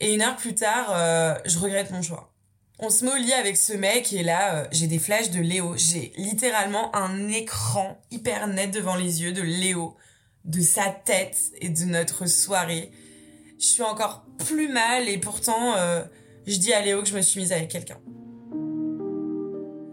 Et 0.00 0.14
une 0.14 0.22
heure 0.22 0.36
plus 0.36 0.54
tard, 0.54 0.92
euh, 0.92 1.34
je 1.44 1.58
regrette 1.58 1.90
mon 1.90 2.02
choix. 2.02 2.34
On 2.80 2.90
se 2.90 3.04
met 3.04 3.12
au 3.12 3.16
lit 3.16 3.32
avec 3.32 3.56
ce 3.56 3.72
mec 3.72 4.12
et 4.12 4.22
là, 4.22 4.54
euh, 4.54 4.68
j'ai 4.72 4.86
des 4.86 4.98
flashs 4.98 5.30
de 5.30 5.40
Léo. 5.40 5.76
J'ai 5.76 6.12
littéralement 6.16 6.94
un 6.96 7.28
écran 7.28 8.00
hyper 8.10 8.46
net 8.46 8.70
devant 8.70 8.94
les 8.94 9.22
yeux 9.22 9.32
de 9.32 9.42
Léo, 9.42 9.96
de 10.44 10.60
sa 10.60 10.88
tête 10.90 11.38
et 11.60 11.68
de 11.68 11.84
notre 11.84 12.26
soirée. 12.26 12.90
Je 13.58 13.66
suis 13.66 13.82
encore 13.82 14.24
plus 14.46 14.68
mal 14.68 15.08
et 15.08 15.18
pourtant, 15.18 15.74
euh, 15.76 16.02
je 16.46 16.56
dis 16.56 16.72
à 16.72 16.80
Léo 16.80 17.02
que 17.02 17.08
je 17.08 17.16
me 17.16 17.22
suis 17.22 17.40
mise 17.40 17.52
avec 17.52 17.68
quelqu'un. 17.68 17.98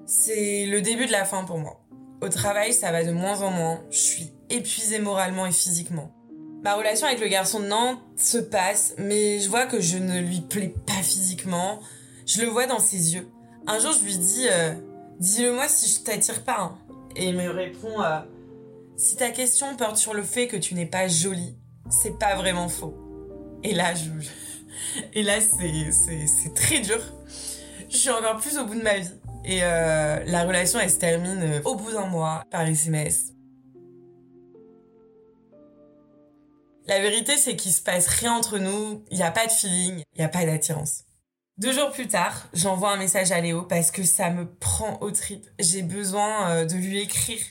C'est 0.05 0.67
le 0.67 0.81
début 0.81 1.07
de 1.07 1.11
la 1.11 1.25
fin 1.25 1.43
pour 1.45 1.57
moi. 1.57 1.81
Au 2.21 2.29
travail, 2.29 2.73
ça 2.73 2.91
va 2.91 3.03
de 3.03 3.11
moins 3.11 3.41
en 3.41 3.49
moins. 3.49 3.81
Je 3.89 3.97
suis 3.97 4.31
épuisée 4.51 4.99
moralement 4.99 5.47
et 5.47 5.51
physiquement. 5.51 6.11
Ma 6.63 6.75
relation 6.75 7.07
avec 7.07 7.19
le 7.19 7.27
garçon 7.27 7.59
de 7.59 7.65
Nantes 7.65 7.99
se 8.17 8.37
passe, 8.37 8.93
mais 8.97 9.39
je 9.39 9.49
vois 9.49 9.65
que 9.65 9.79
je 9.79 9.97
ne 9.97 10.19
lui 10.19 10.41
plais 10.41 10.73
pas 10.85 11.01
physiquement. 11.01 11.79
Je 12.25 12.41
le 12.41 12.47
vois 12.47 12.67
dans 12.67 12.79
ses 12.79 13.15
yeux. 13.15 13.27
Un 13.67 13.79
jour, 13.79 13.91
je 13.93 14.05
lui 14.05 14.17
dis 14.17 14.47
euh, 14.49 14.73
Dis-le-moi 15.19 15.67
si 15.67 15.91
je 15.91 16.03
t'attire 16.03 16.43
pas. 16.43 16.57
Hein. 16.59 16.77
Et 17.15 17.29
il 17.29 17.35
me 17.35 17.49
répond 17.49 18.01
euh, 18.01 18.19
Si 18.95 19.15
ta 19.15 19.31
question 19.31 19.75
porte 19.75 19.97
sur 19.97 20.13
le 20.13 20.23
fait 20.23 20.47
que 20.47 20.57
tu 20.57 20.75
n'es 20.75 20.85
pas 20.85 21.07
jolie, 21.07 21.55
c'est 21.89 22.17
pas 22.17 22.35
vraiment 22.35 22.69
faux. 22.69 22.95
Et 23.65 23.73
là, 23.73 23.95
je. 23.95 24.11
Et 25.13 25.23
là, 25.23 25.39
c'est 25.41 26.53
très 26.53 26.79
dur. 26.79 26.99
Je 27.89 27.97
suis 27.97 28.09
encore 28.11 28.37
plus 28.37 28.57
au 28.57 28.65
bout 28.65 28.75
de 28.75 28.81
ma 28.81 28.99
vie. 28.99 29.09
Et 29.43 29.63
euh, 29.63 30.23
la 30.25 30.43
relation, 30.43 30.79
elle 30.79 30.89
se 30.89 30.97
termine 30.97 31.61
au 31.65 31.75
bout 31.75 31.91
d'un 31.91 32.05
mois 32.05 32.43
par 32.51 32.61
SMS. 32.61 33.31
La 36.87 36.99
vérité, 36.99 37.35
c'est 37.37 37.55
qu'il 37.55 37.71
se 37.71 37.81
passe 37.81 38.07
rien 38.07 38.33
entre 38.33 38.59
nous, 38.59 39.03
il 39.09 39.17
n'y 39.17 39.23
a 39.23 39.31
pas 39.31 39.47
de 39.47 39.51
feeling, 39.51 40.03
il 40.13 40.19
n'y 40.19 40.23
a 40.23 40.29
pas 40.29 40.45
d'attirance. 40.45 41.03
Deux 41.57 41.73
jours 41.73 41.91
plus 41.91 42.07
tard, 42.07 42.47
j'envoie 42.53 42.91
un 42.91 42.97
message 42.97 43.31
à 43.31 43.41
Léo 43.41 43.63
parce 43.63 43.89
que 43.89 44.03
ça 44.03 44.29
me 44.29 44.45
prend 44.45 44.99
au 45.01 45.09
trip. 45.09 45.47
J'ai 45.57 45.81
besoin 45.81 46.51
euh, 46.51 46.65
de 46.65 46.75
lui 46.75 46.99
écrire. 46.99 47.41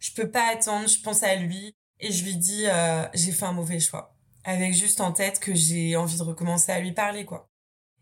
Je 0.00 0.10
peux 0.12 0.28
pas 0.28 0.50
attendre, 0.52 0.88
je 0.88 0.98
pense 1.00 1.22
à 1.22 1.36
lui 1.36 1.76
et 2.00 2.10
je 2.10 2.24
lui 2.24 2.36
dis 2.36 2.64
euh, 2.66 3.04
j'ai 3.14 3.30
fait 3.30 3.44
un 3.44 3.52
mauvais 3.52 3.78
choix. 3.78 4.13
Avec 4.44 4.74
juste 4.74 5.00
en 5.00 5.12
tête 5.12 5.40
que 5.40 5.54
j'ai 5.54 5.96
envie 5.96 6.18
de 6.18 6.22
recommencer 6.22 6.70
à 6.72 6.80
lui 6.80 6.92
parler 6.92 7.24
quoi. 7.24 7.48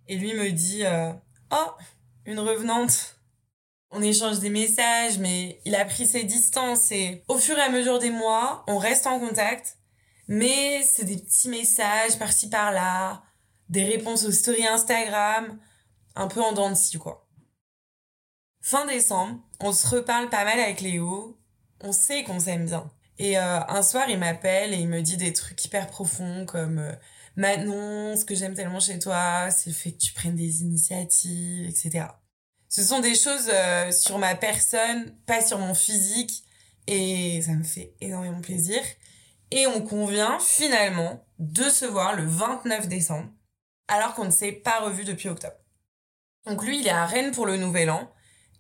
Et 0.09 0.17
lui 0.17 0.35
me 0.35 0.51
dit 0.51 0.85
euh, 0.85 1.13
"Oh, 1.53 1.71
une 2.27 2.41
revenante." 2.41 3.17
On 3.91 4.03
échange 4.03 4.41
des 4.41 4.51
messages 4.51 5.19
mais 5.19 5.61
il 5.65 5.75
a 5.75 5.85
pris 5.85 6.07
ses 6.07 6.25
distances 6.25 6.91
et 6.93 7.23
au 7.29 7.37
fur 7.37 7.57
et 7.59 7.63
à 7.63 7.69
mesure 7.71 7.99
des 7.99 8.11
mois, 8.11 8.65
on 8.67 8.79
reste 8.79 9.07
en 9.07 9.21
contact 9.21 9.77
mais 10.29 10.83
c'est 10.83 11.05
des 11.05 11.19
petits 11.19 11.49
messages 11.49 12.19
par-ci 12.19 12.49
par-là 12.49 13.23
des 13.69 13.85
réponses 13.85 14.25
aux 14.25 14.33
stories 14.33 14.67
Instagram, 14.67 15.59
un 16.15 16.29
peu 16.29 16.43
en 16.43 16.53
dents 16.53 16.71
de 16.71 16.75
scie, 16.75 16.99
quoi. 16.99 17.27
Fin 18.61 18.87
décembre, 18.87 19.41
on 19.61 19.73
se 19.73 19.89
reparle 19.89 20.29
pas 20.29 20.45
mal 20.45 20.61
avec 20.61 20.83
Léo, 20.83 21.41
on 21.81 21.91
sait 21.91 22.23
qu'on 22.23 22.39
s'aime 22.39 22.67
bien. 22.67 22.91
Et 23.23 23.39
euh, 23.39 23.61
un 23.69 23.83
soir, 23.83 24.07
il 24.09 24.19
m'appelle 24.19 24.75
et 24.75 24.79
il 24.79 24.89
me 24.89 25.01
dit 25.01 25.17
des 25.17 25.33
trucs 25.33 25.65
hyper 25.65 25.87
profonds 25.87 26.45
comme 26.45 26.81
euh, 26.81 26.93
Manon, 27.37 28.17
ce 28.17 28.25
que 28.25 28.35
j'aime 28.35 28.55
tellement 28.55 28.81
chez 28.81 28.99
toi, 28.99 29.49
c'est 29.53 29.71
le 29.71 29.77
fait 29.77 29.93
que 29.93 29.99
tu 29.99 30.13
prennes 30.13 30.35
des 30.35 30.63
initiatives, 30.63 31.69
etc. 31.69 32.07
Ce 32.69 32.83
sont 32.83 32.99
des 32.99 33.15
choses 33.15 33.49
euh, 33.49 33.93
sur 33.93 34.19
ma 34.19 34.35
personne, 34.35 35.15
pas 35.25 35.41
sur 35.41 35.59
mon 35.59 35.73
physique, 35.73 36.43
et 36.89 37.41
ça 37.43 37.53
me 37.53 37.63
fait 37.63 37.95
énormément 38.01 38.41
plaisir. 38.41 38.81
Et 39.53 39.69
on 39.69 39.83
convient 39.83 40.41
finalement 40.41 41.25
de 41.39 41.71
se 41.71 41.85
voir 41.85 42.17
le 42.17 42.27
29 42.27 42.89
décembre 42.89 43.31
alors 43.87 44.15
qu'on 44.15 44.25
ne 44.25 44.31
s'est 44.31 44.51
pas 44.51 44.81
revu 44.81 45.05
depuis 45.05 45.29
octobre. 45.29 45.55
Donc 46.45 46.65
lui, 46.65 46.81
il 46.81 46.89
est 46.89 46.91
à 46.91 47.07
Rennes 47.07 47.31
pour 47.31 47.47
le 47.47 47.57
nouvel 47.57 47.89
an 47.89 48.11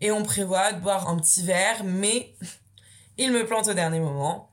et 0.01 0.13
on 0.13 0.23
prévoit 0.23 0.73
de 0.73 0.79
boire 0.79 1.09
un 1.09 1.17
petit 1.17 1.43
verre, 1.43 1.83
mais 1.83 2.37
il 3.19 3.33
me 3.33 3.45
plante 3.45 3.67
au 3.67 3.75
dernier 3.75 3.99
moment. 3.99 4.52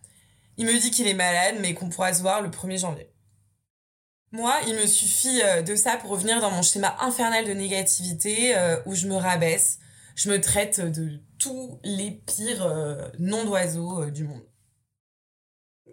Il 0.60 0.66
me 0.66 0.78
dit 0.78 0.92
qu'il 0.92 1.08
est 1.08 1.14
malade, 1.14 1.56
mais 1.62 1.74
qu'on 1.74 1.88
pourra 1.88 2.14
se 2.14 2.22
voir 2.22 2.42
le 2.42 2.50
1er 2.50 2.80
janvier. 2.80 3.10
Moi, 4.34 4.54
il 4.68 4.76
me 4.76 4.86
suffit 4.86 5.42
euh, 5.42 5.62
de 5.62 5.74
ça 5.74 5.96
pour 5.96 6.10
revenir 6.10 6.42
dans 6.42 6.52
mon 6.52 6.62
schéma 6.62 6.98
infernal 7.00 7.46
de 7.46 7.54
négativité 7.54 8.58
euh, 8.58 8.78
où 8.86 8.94
je 8.94 9.08
me 9.08 9.16
rabaisse, 9.16 9.80
je 10.16 10.30
me 10.30 10.42
traite 10.42 10.82
de 10.82 11.22
tous 11.40 11.80
les 11.86 12.12
pires 12.12 12.66
euh, 12.66 13.08
noms 13.20 13.46
d'oiseaux 13.46 14.08
du 14.12 14.26
monde. 14.26 14.44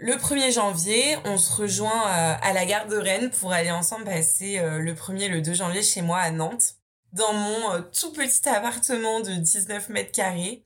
Le 0.00 0.14
1er 0.14 0.52
janvier, 0.52 1.16
on 1.24 1.38
se 1.38 1.52
rejoint 1.62 2.02
à 2.02 2.52
la 2.52 2.66
gare 2.66 2.88
de 2.88 2.96
Rennes 2.96 3.30
pour 3.30 3.52
aller 3.52 3.70
ensemble 3.70 4.04
passer 4.04 4.60
le 4.60 4.92
1er 4.92 5.22
et 5.22 5.28
le 5.28 5.40
2 5.40 5.54
janvier 5.54 5.82
chez 5.82 6.02
moi 6.02 6.18
à 6.18 6.30
Nantes, 6.30 6.74
dans 7.14 7.32
mon 7.32 7.82
tout 7.98 8.12
petit 8.12 8.46
appartement 8.46 9.20
de 9.20 9.30
19 9.30 9.88
mètres 9.88 10.12
carrés. 10.12 10.65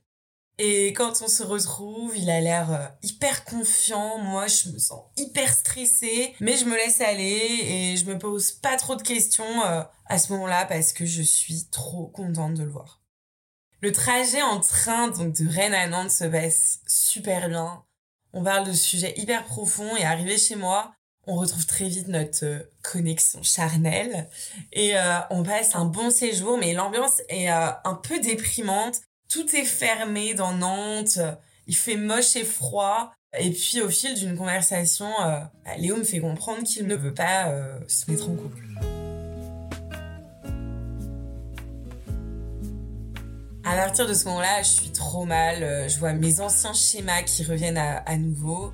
Et 0.57 0.93
quand 0.93 1.21
on 1.23 1.27
se 1.27 1.43
retrouve, 1.43 2.15
il 2.15 2.29
a 2.29 2.39
l'air 2.39 2.93
hyper 3.01 3.45
confiant. 3.45 4.19
Moi, 4.19 4.47
je 4.47 4.69
me 4.69 4.77
sens 4.77 5.01
hyper 5.17 5.51
stressée, 5.53 6.35
mais 6.39 6.55
je 6.55 6.65
me 6.65 6.75
laisse 6.75 7.01
aller 7.01 7.59
et 7.63 7.97
je 7.97 8.05
me 8.05 8.17
pose 8.17 8.51
pas 8.51 8.77
trop 8.77 8.95
de 8.95 9.01
questions 9.01 9.61
à 9.63 10.19
ce 10.19 10.31
moment-là 10.33 10.65
parce 10.65 10.93
que 10.93 11.05
je 11.05 11.23
suis 11.23 11.65
trop 11.71 12.07
contente 12.07 12.53
de 12.53 12.63
le 12.63 12.69
voir. 12.69 13.01
Le 13.79 13.91
trajet 13.91 14.43
en 14.43 14.59
train 14.59 15.07
donc 15.07 15.33
de 15.33 15.49
Rennes 15.49 15.73
à 15.73 15.87
Nantes 15.87 16.11
se 16.11 16.25
passe 16.25 16.81
super 16.85 17.49
bien 17.49 17.83
on 18.33 18.43
parle 18.43 18.67
de 18.67 18.73
sujets 18.73 19.13
hyper 19.17 19.43
profonds 19.43 19.95
et 19.97 20.03
arrivé 20.03 20.37
chez 20.37 20.55
moi, 20.55 20.93
on 21.27 21.35
retrouve 21.35 21.65
très 21.65 21.87
vite 21.87 22.07
notre 22.07 22.45
euh, 22.45 22.59
connexion 22.83 23.43
charnelle 23.43 24.27
et 24.71 24.97
euh, 24.97 25.19
on 25.29 25.43
passe 25.43 25.75
un 25.75 25.85
bon 25.85 26.09
séjour 26.09 26.57
mais 26.57 26.73
l'ambiance 26.73 27.21
est 27.29 27.51
euh, 27.51 27.69
un 27.83 27.95
peu 27.95 28.19
déprimante. 28.19 29.01
Tout 29.31 29.55
est 29.55 29.65
fermé 29.65 30.33
dans 30.33 30.53
Nantes, 30.53 31.19
il 31.67 31.75
fait 31.75 31.95
moche 31.95 32.35
et 32.35 32.43
froid 32.43 33.11
et 33.39 33.49
puis 33.51 33.81
au 33.81 33.89
fil 33.89 34.13
d'une 34.13 34.35
conversation, 34.35 35.09
bah, 35.19 35.51
Léo 35.77 35.95
me 35.95 36.03
fait 36.03 36.19
comprendre 36.19 36.63
qu'il 36.63 36.85
ne 36.85 36.95
veut 36.95 37.13
pas 37.13 37.53
se 37.87 38.11
mettre 38.11 38.29
en 38.29 38.35
couple. 38.35 38.61
À 43.63 43.75
partir 43.75 44.05
de 44.07 44.13
ce 44.13 44.25
moment-là, 44.25 44.63
je 44.63 44.69
suis 44.69 44.91
trop 44.91 45.23
mal. 45.23 45.63
Euh, 45.63 45.87
je 45.87 45.97
vois 45.99 46.13
mes 46.13 46.41
anciens 46.41 46.73
schémas 46.73 47.21
qui 47.23 47.43
reviennent 47.43 47.77
à, 47.77 48.17
nouveau. 48.17 48.73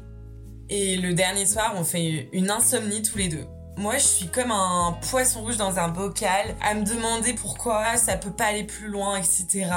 Et 0.69 0.97
le 0.97 1.13
dernier 1.13 1.45
soir, 1.45 1.73
on 1.77 1.83
fait 1.83 2.29
une 2.33 2.49
insomnie 2.49 3.03
tous 3.03 3.17
les 3.17 3.27
deux. 3.27 3.45
Moi, 3.77 3.97
je 3.97 4.07
suis 4.07 4.27
comme 4.27 4.51
un 4.51 4.97
poisson 5.09 5.41
rouge 5.41 5.57
dans 5.57 5.77
un 5.77 5.89
bocal, 5.89 6.55
à 6.63 6.73
me 6.73 6.83
demander 6.83 7.33
pourquoi 7.33 7.95
ça 7.97 8.17
peut 8.17 8.31
pas 8.31 8.45
aller 8.45 8.63
plus 8.63 8.87
loin, 8.87 9.17
etc. 9.17 9.69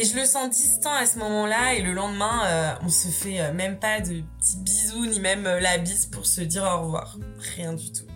Et 0.00 0.04
je 0.04 0.16
le 0.16 0.24
sens 0.24 0.48
distant 0.48 0.94
à 0.94 1.04
ce 1.04 1.18
moment-là, 1.18 1.74
et 1.74 1.82
le 1.82 1.92
lendemain, 1.92 2.46
euh, 2.46 2.72
on 2.82 2.88
se 2.88 3.08
fait 3.08 3.38
euh, 3.38 3.52
même 3.52 3.78
pas 3.78 4.00
de 4.00 4.22
petits 4.38 4.56
bisous, 4.60 5.04
ni 5.04 5.20
même 5.20 5.44
la 5.44 5.76
bise 5.76 6.06
pour 6.06 6.24
se 6.24 6.40
dire 6.40 6.62
au 6.62 6.84
revoir. 6.84 7.18
Rien 7.56 7.74
du 7.74 7.92
tout. 7.92 8.06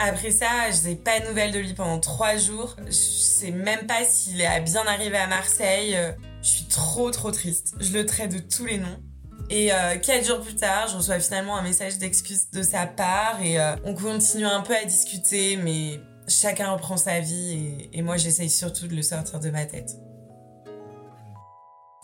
Après 0.00 0.32
ça, 0.32 0.72
je 0.72 0.88
n'ai 0.88 0.96
pas 0.96 1.20
de 1.20 1.28
nouvelles 1.28 1.52
de 1.52 1.60
lui 1.60 1.72
pendant 1.72 2.00
trois 2.00 2.36
jours. 2.36 2.74
Je 2.84 2.90
sais 2.90 3.52
même 3.52 3.86
pas 3.86 4.04
s'il 4.04 4.40
est 4.40 4.60
bien 4.60 4.84
arrivé 4.86 5.16
à 5.16 5.28
Marseille. 5.28 5.96
Je 6.42 6.48
suis 6.48 6.64
trop 6.64 7.10
trop 7.12 7.30
triste. 7.30 7.76
Je 7.80 7.92
le 7.92 8.04
traite 8.04 8.32
de 8.32 8.40
tous 8.40 8.66
les 8.66 8.78
noms. 8.78 9.00
Et 9.48 9.72
euh, 9.72 9.96
quatre 9.96 10.26
jours 10.26 10.40
plus 10.40 10.56
tard, 10.56 10.88
je 10.88 10.96
reçois 10.96 11.20
finalement 11.20 11.56
un 11.56 11.62
message 11.62 11.98
d'excuse 11.98 12.50
de 12.50 12.62
sa 12.62 12.86
part 12.86 13.40
et 13.40 13.60
euh, 13.60 13.76
on 13.84 13.94
continue 13.94 14.44
un 14.44 14.60
peu 14.60 14.74
à 14.74 14.84
discuter, 14.84 15.56
mais 15.56 16.00
chacun 16.28 16.72
reprend 16.72 16.96
sa 16.96 17.20
vie 17.20 17.88
et, 17.92 17.98
et 17.98 18.02
moi 18.02 18.16
j'essaye 18.16 18.50
surtout 18.50 18.86
de 18.88 18.94
le 18.94 19.02
sortir 19.02 19.40
de 19.40 19.50
ma 19.50 19.66
tête. 19.66 19.96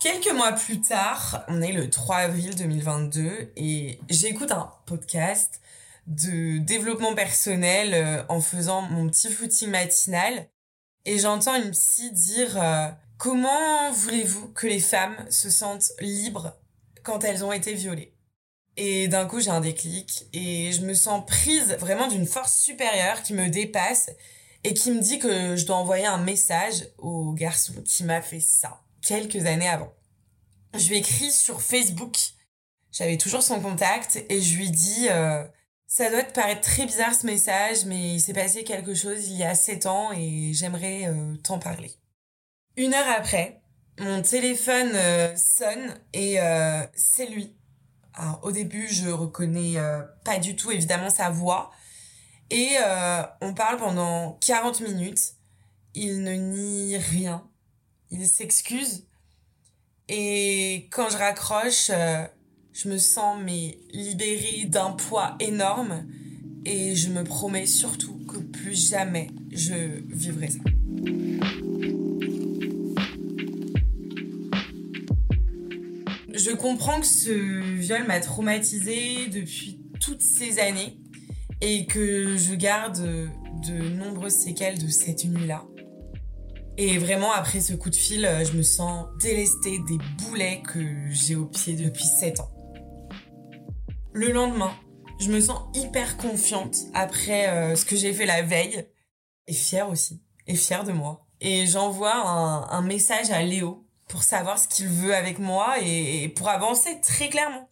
Quelques 0.02 0.32
mois 0.32 0.50
plus 0.50 0.80
tard, 0.80 1.44
on 1.46 1.62
est 1.62 1.70
le 1.70 1.88
3 1.88 2.16
avril 2.16 2.56
2022 2.56 3.52
et 3.56 4.00
j'écoute 4.10 4.50
un 4.50 4.72
podcast 4.84 5.60
de 6.08 6.58
développement 6.58 7.14
personnel 7.14 7.94
euh, 7.94 8.24
en 8.28 8.40
faisant 8.40 8.82
mon 8.82 9.08
petit 9.08 9.30
footing 9.30 9.70
matinal 9.70 10.48
et 11.04 11.18
j'entends 11.20 11.54
une 11.54 11.70
psy 11.70 12.10
dire 12.10 12.60
euh, 12.60 12.88
comment 13.16 13.92
voulez-vous 13.92 14.48
que 14.48 14.66
les 14.66 14.80
femmes 14.80 15.16
se 15.30 15.50
sentent 15.50 15.92
libres 16.00 16.52
quand 17.04 17.22
elles 17.22 17.44
ont 17.44 17.52
été 17.52 17.74
violées? 17.74 18.12
Et 18.76 19.08
d'un 19.08 19.26
coup 19.26 19.40
j'ai 19.40 19.50
un 19.50 19.60
déclic 19.60 20.26
et 20.32 20.72
je 20.72 20.82
me 20.82 20.94
sens 20.94 21.24
prise 21.26 21.76
vraiment 21.78 22.08
d'une 22.08 22.26
force 22.26 22.56
supérieure 22.56 23.22
qui 23.22 23.34
me 23.34 23.48
dépasse 23.48 24.10
et 24.64 24.74
qui 24.74 24.90
me 24.90 25.00
dit 25.00 25.18
que 25.18 25.56
je 25.56 25.66
dois 25.66 25.76
envoyer 25.76 26.06
un 26.06 26.18
message 26.18 26.86
au 26.98 27.32
garçon 27.32 27.74
qui 27.84 28.04
m'a 28.04 28.22
fait 28.22 28.40
ça 28.40 28.80
quelques 29.06 29.46
années 29.46 29.68
avant. 29.68 29.92
Je 30.74 30.88
lui 30.88 30.96
écris 30.96 31.30
sur 31.30 31.60
Facebook, 31.60 32.16
j'avais 32.92 33.18
toujours 33.18 33.42
son 33.42 33.60
contact 33.60 34.24
et 34.28 34.40
je 34.40 34.56
lui 34.56 34.70
dis 34.70 35.08
euh, 35.10 35.44
Ça 35.86 36.08
doit 36.10 36.22
te 36.22 36.32
paraître 36.32 36.62
très 36.62 36.86
bizarre 36.86 37.14
ce 37.14 37.26
message, 37.26 37.84
mais 37.84 38.14
il 38.14 38.20
s'est 38.20 38.32
passé 38.32 38.64
quelque 38.64 38.94
chose 38.94 39.28
il 39.28 39.36
y 39.36 39.44
a 39.44 39.54
7 39.54 39.86
ans 39.86 40.12
et 40.12 40.52
j'aimerais 40.54 41.08
euh, 41.08 41.34
t'en 41.42 41.58
parler. 41.58 41.92
Une 42.76 42.94
heure 42.94 43.08
après, 43.08 43.60
mon 43.98 44.22
téléphone 44.22 44.92
euh, 44.94 45.36
sonne 45.36 45.94
et 46.14 46.40
euh, 46.40 46.82
c'est 46.94 47.26
lui. 47.26 47.54
Alors, 48.14 48.40
au 48.42 48.52
début, 48.52 48.88
je 48.88 49.08
reconnais 49.08 49.76
pas 50.24 50.38
du 50.38 50.56
tout 50.56 50.70
évidemment 50.70 51.10
sa 51.10 51.30
voix. 51.30 51.70
Et 52.50 52.76
on 53.40 53.54
parle 53.54 53.78
pendant 53.78 54.38
40 54.46 54.80
minutes. 54.80 55.34
Il 55.94 56.22
ne 56.22 56.32
nie 56.32 56.96
rien. 56.96 57.48
Il 58.10 58.26
s'excuse. 58.26 59.06
Et 60.08 60.88
quand 60.90 61.08
je 61.08 61.16
raccroche, 61.16 61.90
je 62.72 62.88
me 62.88 62.98
sens 62.98 63.38
mais 63.42 63.78
libérée 63.92 64.64
d'un 64.66 64.92
poids 64.92 65.36
énorme 65.40 66.06
et 66.64 66.94
je 66.94 67.08
me 67.08 67.24
promets 67.24 67.66
surtout 67.66 68.18
que 68.26 68.38
plus 68.38 68.90
jamais 68.90 69.28
je 69.50 69.74
vivrai 70.14 70.48
ça. 70.50 70.60
Je 76.52 76.56
comprends 76.58 77.00
que 77.00 77.06
ce 77.06 77.30
viol 77.30 78.06
m'a 78.06 78.20
traumatisée 78.20 79.26
depuis 79.28 79.80
toutes 80.02 80.20
ces 80.20 80.58
années 80.58 80.98
et 81.62 81.86
que 81.86 82.36
je 82.36 82.54
garde 82.54 83.00
de 83.66 83.88
nombreuses 83.96 84.34
séquelles 84.34 84.78
de 84.78 84.88
cette 84.88 85.24
nuit-là. 85.24 85.64
Et 86.76 86.98
vraiment, 86.98 87.32
après 87.32 87.62
ce 87.62 87.72
coup 87.72 87.88
de 87.88 87.96
fil, 87.96 88.28
je 88.44 88.52
me 88.54 88.62
sens 88.62 89.06
délestée 89.22 89.78
des 89.88 89.96
boulets 90.18 90.60
que 90.62 90.78
j'ai 91.10 91.36
au 91.36 91.46
pied 91.46 91.72
depuis 91.72 92.04
7 92.04 92.40
ans. 92.40 92.50
Le 94.12 94.30
lendemain, 94.30 94.74
je 95.20 95.30
me 95.30 95.40
sens 95.40 95.58
hyper 95.74 96.18
confiante 96.18 96.76
après 96.92 97.48
euh, 97.48 97.76
ce 97.76 97.86
que 97.86 97.96
j'ai 97.96 98.12
fait 98.12 98.26
la 98.26 98.42
veille 98.42 98.86
et 99.46 99.54
fière 99.54 99.88
aussi, 99.88 100.22
et 100.46 100.54
fière 100.54 100.84
de 100.84 100.92
moi. 100.92 101.26
Et 101.40 101.66
j'envoie 101.66 102.14
un, 102.14 102.82
message 102.82 103.30
à 103.30 103.42
Léo 103.42 103.81
pour 104.08 104.22
savoir 104.22 104.58
ce 104.58 104.68
qu'il 104.68 104.88
veut 104.88 105.14
avec 105.14 105.38
moi 105.38 105.76
et, 105.80 106.28
pour 106.28 106.48
avancer 106.48 107.00
très 107.00 107.28
clairement. 107.28 107.70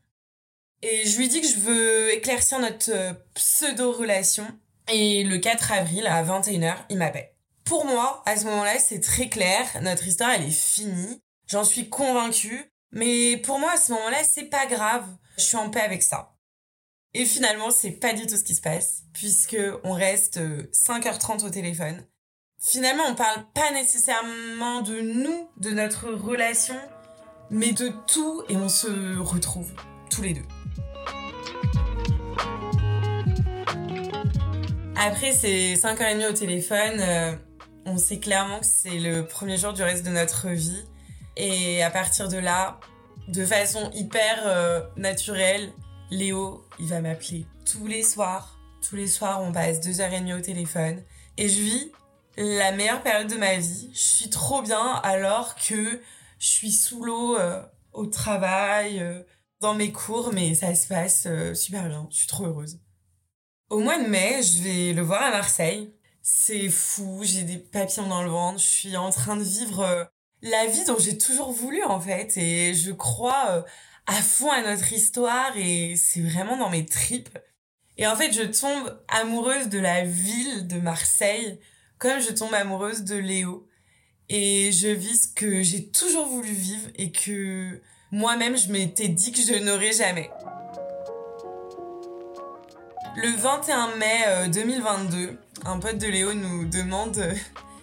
Et 0.83 1.07
je 1.07 1.19
lui 1.19 1.29
dis 1.29 1.41
que 1.41 1.47
je 1.47 1.59
veux 1.59 2.15
éclaircir 2.15 2.59
notre 2.59 2.91
euh, 2.91 3.13
pseudo-relation. 3.35 4.47
Et 4.89 5.25
le 5.25 5.39
4 5.39 5.73
avril 5.73 6.07
à 6.07 6.23
21h, 6.25 6.75
il 6.89 6.97
m'appelle. 6.97 7.31
Pour 7.65 7.85
moi, 7.85 8.23
à 8.27 8.37
ce 8.37 8.47
moment-là, 8.47 8.79
c'est 8.79 9.01
très 9.01 9.29
clair. 9.29 9.65
Notre 9.83 10.07
histoire, 10.07 10.31
elle 10.31 10.47
est 10.47 10.51
finie. 10.51 11.23
J'en 11.47 11.65
suis 11.65 11.89
convaincue. 11.89 12.73
Mais 12.93 13.37
pour 13.37 13.59
moi, 13.59 13.73
à 13.73 13.77
ce 13.77 13.93
moment-là, 13.93 14.19
c'est 14.25 14.47
pas 14.47 14.67
grave. 14.67 15.07
Je 15.37 15.45
suis 15.45 15.57
en 15.57 15.71
paix 15.71 15.81
avec 15.81 16.03
ça. 16.03 16.35
Et 17.15 17.25
finalement, 17.25 17.71
c'est 17.71 17.93
pas 17.93 18.13
du 18.13 18.27
tout 18.27 18.37
ce 18.37 18.45
qui 18.45 18.55
se 18.55 18.61
passe, 18.61 19.03
puisque 19.13 19.59
on 19.85 19.93
reste 19.93 20.39
5h30 20.39 21.43
euh, 21.43 21.47
au 21.47 21.51
téléphone. 21.51 22.05
Finalement, 22.63 23.05
on 23.09 23.15
parle 23.15 23.43
pas 23.55 23.73
nécessairement 23.73 24.83
de 24.83 25.01
nous, 25.01 25.49
de 25.57 25.71
notre 25.71 26.11
relation, 26.11 26.77
mais 27.51 27.73
de 27.73 27.91
tout, 28.07 28.43
et 28.51 28.57
on 28.57 28.69
se 28.69 29.19
retrouve 29.19 29.73
tous 30.11 30.21
les 30.21 30.35
deux. 30.35 30.45
Après 34.95 35.33
ces 35.33 35.75
5h30 35.77 36.29
au 36.29 36.33
téléphone, 36.35 37.01
euh, 37.01 37.33
on 37.87 37.97
sait 37.97 38.19
clairement 38.19 38.61
que 38.61 38.67
c'est 38.67 38.99
le 38.99 39.27
premier 39.27 39.57
jour 39.57 39.73
du 39.73 39.83
reste 39.83 40.05
de 40.05 40.11
notre 40.11 40.49
vie. 40.49 40.85
Et 41.39 41.83
à 41.83 41.89
partir 41.89 42.29
de 42.29 42.37
là, 42.37 42.79
de 43.29 43.47
façon 43.47 43.91
hyper 43.95 44.43
euh, 44.45 44.83
naturelle, 44.97 45.73
Léo, 46.11 46.63
il 46.79 46.89
va 46.89 47.01
m'appeler 47.01 47.47
tous 47.65 47.87
les 47.87 48.03
soirs. 48.03 48.59
Tous 48.87 48.97
les 48.97 49.07
soirs, 49.07 49.41
on 49.41 49.51
passe 49.51 49.81
deux 49.81 50.03
heures 50.03 50.13
et 50.13 50.21
demie 50.21 50.35
au 50.35 50.41
téléphone. 50.41 51.03
Et 51.39 51.49
je 51.49 51.61
vis 51.63 51.93
la 52.37 52.73
meilleure 52.73 53.03
période 53.03 53.31
de 53.31 53.37
ma 53.37 53.57
vie. 53.57 53.91
Je 53.93 53.99
suis 53.99 54.31
trop 54.31 54.63
bien 54.63 55.01
alors 55.03 55.55
que 55.57 56.01
je 56.39 56.47
suis 56.47 56.73
sous 56.73 57.05
l'eau 57.05 57.37
euh, 57.37 57.63
au 57.93 58.07
travail, 58.07 59.01
euh, 59.01 59.23
dans 59.61 59.75
mes 59.75 59.93
cours, 59.93 60.33
mais 60.33 60.55
ça 60.55 60.75
se 60.75 60.87
passe 60.87 61.29
super 61.55 61.89
bien. 61.89 62.07
Je 62.11 62.17
suis 62.17 62.27
trop 62.27 62.47
heureuse. 62.47 62.81
Au 63.69 63.79
mois 63.79 64.03
de 64.03 64.09
mai, 64.09 64.43
je 64.43 64.63
vais 64.63 64.93
le 64.93 65.03
voir 65.03 65.23
à 65.23 65.31
Marseille. 65.31 65.95
C'est 66.23 66.69
fou, 66.69 67.21
j'ai 67.23 67.43
des 67.43 67.59
papillons 67.59 68.09
dans 68.09 68.23
le 68.23 68.31
ventre, 68.31 68.59
je 68.59 68.67
suis 68.67 68.97
en 68.97 69.11
train 69.11 69.37
de 69.37 69.43
vivre 69.43 70.09
la 70.43 70.67
vie 70.67 70.85
dont 70.85 70.99
j'ai 70.99 71.19
toujours 71.19 71.53
voulu 71.53 71.83
en 71.85 72.01
fait 72.01 72.37
et 72.37 72.75
je 72.75 72.93
crois 72.93 73.51
euh, 73.51 73.63
à 74.07 74.15
fond 74.15 74.51
à 74.51 74.63
notre 74.63 74.93
histoire 74.93 75.57
et 75.57 75.97
c'est 75.97 76.21
vraiment 76.21 76.57
dans 76.57 76.71
mes 76.71 76.87
tripes. 76.87 77.39
Et 77.97 78.07
en 78.07 78.17
fait, 78.17 78.33
je 78.33 78.43
tombe 78.43 78.99
amoureuse 79.09 79.69
de 79.69 79.79
la 79.79 80.05
ville 80.05 80.67
de 80.67 80.79
Marseille 80.81 81.61
comme 82.01 82.19
je 82.19 82.33
tombe 82.33 82.55
amoureuse 82.55 83.05
de 83.05 83.15
Léo 83.15 83.69
et 84.31 84.73
je 84.73 84.89
vis 84.89 85.25
ce 85.25 85.29
que 85.29 85.63
j'ai 85.63 85.87
toujours 85.87 86.27
voulu 86.27 86.51
vivre 86.51 86.89
et 86.97 87.13
que 87.13 87.81
moi-même 88.11 88.57
je 88.57 88.73
m'étais 88.73 89.09
dit 89.09 89.33
que 89.33 89.41
je 89.41 89.63
n'aurais 89.63 89.93
jamais. 89.93 90.31
Le 93.17 93.37
21 93.37 93.97
mai 93.97 94.49
2022, 94.49 95.19
euh, 95.19 95.33
un 95.67 95.79
pote 95.79 95.99
de 95.99 96.07
Léo 96.07 96.33
nous 96.33 96.65
demande 96.65 97.19
euh, 97.19 97.35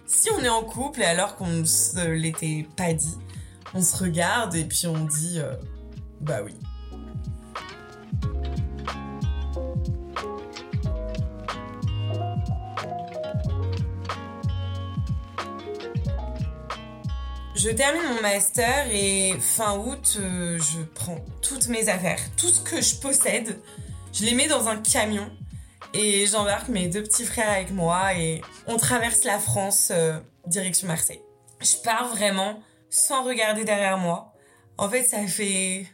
si 0.08 0.30
on 0.32 0.44
est 0.44 0.50
en 0.50 0.64
couple 0.64 1.02
et 1.02 1.06
alors 1.06 1.36
qu'on 1.36 1.48
ne 1.48 1.64
se 1.64 2.08
l'était 2.08 2.68
pas 2.76 2.94
dit, 2.94 3.18
on 3.76 3.84
se 3.84 3.98
regarde 3.98 4.56
et 4.56 4.64
puis 4.64 4.88
on 4.88 5.06
dit 5.06 5.36
euh, 5.38 5.54
bah 6.22 6.40
oui. 6.44 6.56
Je 17.68 17.74
termine 17.74 18.04
mon 18.04 18.22
master 18.22 18.88
et 18.94 19.34
fin 19.42 19.78
août, 19.78 20.18
euh, 20.22 20.58
je 20.58 20.80
prends 20.96 21.20
toutes 21.42 21.68
mes 21.68 21.90
affaires, 21.90 22.22
tout 22.38 22.48
ce 22.48 22.62
que 22.62 22.80
je 22.80 22.96
possède, 22.96 23.60
je 24.14 24.24
les 24.24 24.36
mets 24.36 24.48
dans 24.48 24.70
un 24.70 24.78
camion 24.78 25.30
et 25.94 26.26
j'embarque 26.28 26.70
mes 26.70 26.88
deux 26.88 27.04
petits 27.04 27.26
frères 27.26 27.50
avec 27.50 27.72
moi 27.72 28.14
et 28.14 28.42
on 28.68 28.78
traverse 28.78 29.26
la 29.26 29.38
France 29.38 29.90
euh, 29.92 30.18
direction 30.46 30.88
Marseille. 30.88 31.22
Je 31.60 31.76
pars 31.84 32.08
vraiment 32.08 32.62
sans 32.90 33.26
regarder 33.26 33.66
derrière 33.66 33.98
moi. 33.98 34.34
En 34.78 34.88
fait, 34.88 35.04
ça 35.04 35.28
fait 35.28 35.88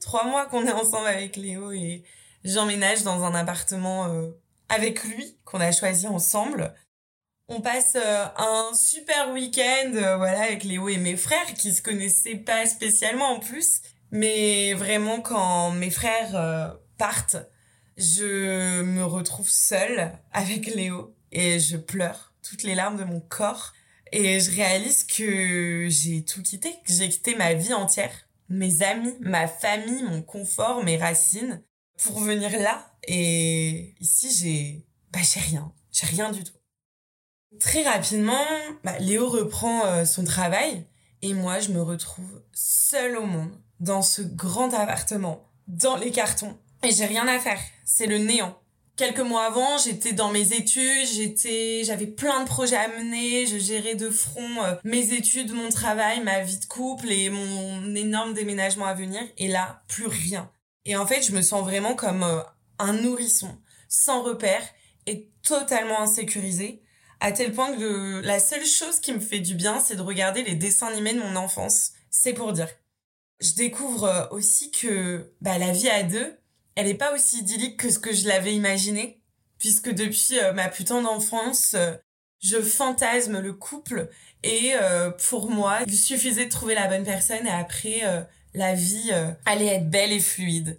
trois 0.00 0.22
mois 0.26 0.46
qu'on 0.46 0.64
est 0.64 0.72
ensemble 0.72 1.08
avec 1.08 1.34
Léo 1.34 1.72
et 1.72 2.04
j'emménage 2.44 3.02
dans 3.02 3.24
un 3.24 3.34
appartement 3.34 4.06
euh, 4.06 4.28
avec 4.68 5.02
lui 5.02 5.36
qu'on 5.44 5.58
a 5.58 5.72
choisi 5.72 6.06
ensemble. 6.06 6.72
On 7.48 7.60
passe 7.60 7.94
euh, 7.94 8.26
un 8.36 8.74
super 8.74 9.30
week-end 9.30 9.92
voilà 9.92 10.42
avec 10.42 10.64
Léo 10.64 10.88
et 10.88 10.96
mes 10.96 11.16
frères 11.16 11.54
qui 11.54 11.72
se 11.72 11.80
connaissaient 11.80 12.36
pas 12.36 12.66
spécialement 12.66 13.26
en 13.26 13.38
plus, 13.38 13.82
mais 14.10 14.74
vraiment 14.74 15.20
quand 15.20 15.70
mes 15.70 15.90
frères 15.90 16.76
partent, 16.98 17.36
je 17.96 18.82
me 18.82 19.04
retrouve 19.04 19.48
seule 19.48 20.12
avec 20.32 20.66
Léo 20.66 21.14
et 21.30 21.60
je 21.60 21.76
pleure 21.76 22.32
toutes 22.42 22.62
les 22.62 22.74
larmes 22.74 22.96
de 22.96 23.04
mon 23.04 23.20
corps. 23.20 23.72
Et 24.12 24.40
je 24.40 24.54
réalise 24.54 25.04
que 25.04 25.88
j'ai 25.88 26.24
tout 26.24 26.42
quitté, 26.42 26.70
que 26.84 26.92
j'ai 26.92 27.08
quitté 27.08 27.34
ma 27.34 27.54
vie 27.54 27.74
entière, 27.74 28.28
mes 28.48 28.82
amis, 28.82 29.14
ma 29.20 29.48
famille, 29.48 30.02
mon 30.04 30.22
confort, 30.22 30.84
mes 30.84 30.96
racines 30.96 31.62
pour 32.02 32.20
venir 32.20 32.50
là. 32.58 32.92
Et 33.06 33.94
ici 34.00 34.34
j'ai 34.36 34.86
bah 35.12 35.20
j'ai 35.22 35.40
rien, 35.40 35.72
j'ai 35.92 36.06
rien 36.06 36.30
du 36.30 36.44
tout. 36.44 36.55
Très 37.60 37.82
rapidement, 37.82 38.44
bah, 38.84 38.98
Léo 38.98 39.28
reprend 39.28 39.86
euh, 39.86 40.04
son 40.04 40.24
travail 40.24 40.84
et 41.22 41.32
moi 41.34 41.60
je 41.60 41.70
me 41.70 41.80
retrouve 41.80 42.42
seule 42.52 43.16
au 43.16 43.26
monde 43.26 43.50
dans 43.80 44.02
ce 44.02 44.22
grand 44.22 44.72
appartement, 44.74 45.48
dans 45.68 45.96
les 45.96 46.10
cartons 46.10 46.56
et 46.82 46.90
j'ai 46.90 47.06
rien 47.06 47.26
à 47.28 47.38
faire. 47.38 47.58
C'est 47.84 48.06
le 48.06 48.18
néant. 48.18 48.58
Quelques 48.96 49.20
mois 49.20 49.44
avant, 49.44 49.76
j'étais 49.76 50.12
dans 50.12 50.30
mes 50.30 50.54
études, 50.54 51.06
j'étais, 51.06 51.82
j'avais 51.84 52.06
plein 52.06 52.40
de 52.40 52.48
projets 52.48 52.76
à 52.76 52.88
mener, 52.88 53.46
je 53.46 53.58
gérais 53.58 53.94
de 53.94 54.08
front 54.08 54.64
euh, 54.64 54.74
mes 54.84 55.12
études, 55.12 55.52
mon 55.52 55.68
travail, 55.68 56.22
ma 56.22 56.40
vie 56.40 56.58
de 56.58 56.64
couple 56.64 57.12
et 57.12 57.28
mon 57.28 57.94
énorme 57.94 58.32
déménagement 58.32 58.86
à 58.86 58.94
venir. 58.94 59.20
Et 59.36 59.48
là, 59.48 59.82
plus 59.86 60.06
rien. 60.06 60.50
Et 60.86 60.96
en 60.96 61.06
fait, 61.06 61.22
je 61.22 61.32
me 61.32 61.42
sens 61.42 61.62
vraiment 61.62 61.94
comme 61.94 62.22
euh, 62.22 62.40
un 62.78 62.94
nourrisson, 62.94 63.58
sans 63.88 64.22
repère 64.22 64.62
et 65.04 65.28
totalement 65.42 66.00
insécurisé, 66.00 66.82
à 67.20 67.32
tel 67.32 67.52
point 67.52 67.76
que 67.76 68.20
la 68.22 68.38
seule 68.38 68.66
chose 68.66 69.00
qui 69.00 69.12
me 69.12 69.20
fait 69.20 69.40
du 69.40 69.54
bien, 69.54 69.80
c'est 69.80 69.96
de 69.96 70.02
regarder 70.02 70.42
les 70.42 70.54
dessins 70.54 70.88
animés 70.88 71.14
de 71.14 71.20
mon 71.20 71.36
enfance. 71.36 71.92
C'est 72.10 72.32
pour 72.32 72.52
dire. 72.52 72.68
Je 73.40 73.54
découvre 73.54 74.04
euh, 74.04 74.26
aussi 74.30 74.70
que 74.70 75.32
bah, 75.40 75.58
la 75.58 75.72
vie 75.72 75.90
à 75.90 76.02
deux, 76.02 76.38
elle 76.76 76.86
n'est 76.86 76.94
pas 76.94 77.14
aussi 77.14 77.38
idyllique 77.38 77.78
que 77.78 77.90
ce 77.90 77.98
que 77.98 78.12
je 78.12 78.28
l'avais 78.28 78.54
imaginé, 78.54 79.20
puisque 79.58 79.90
depuis 79.90 80.38
euh, 80.38 80.52
ma 80.52 80.68
putain 80.68 81.02
d'enfance, 81.02 81.72
euh, 81.74 81.94
je 82.40 82.60
fantasme 82.60 83.40
le 83.40 83.54
couple 83.54 84.10
et 84.42 84.74
euh, 84.74 85.10
pour 85.10 85.50
moi, 85.50 85.78
il 85.86 85.96
suffisait 85.96 86.44
de 86.44 86.50
trouver 86.50 86.74
la 86.74 86.86
bonne 86.86 87.02
personne 87.02 87.46
et 87.46 87.50
après, 87.50 88.02
la 88.54 88.74
vie 88.74 89.10
allait 89.46 89.66
être 89.66 89.90
belle 89.90 90.12
et 90.12 90.20
fluide. 90.20 90.78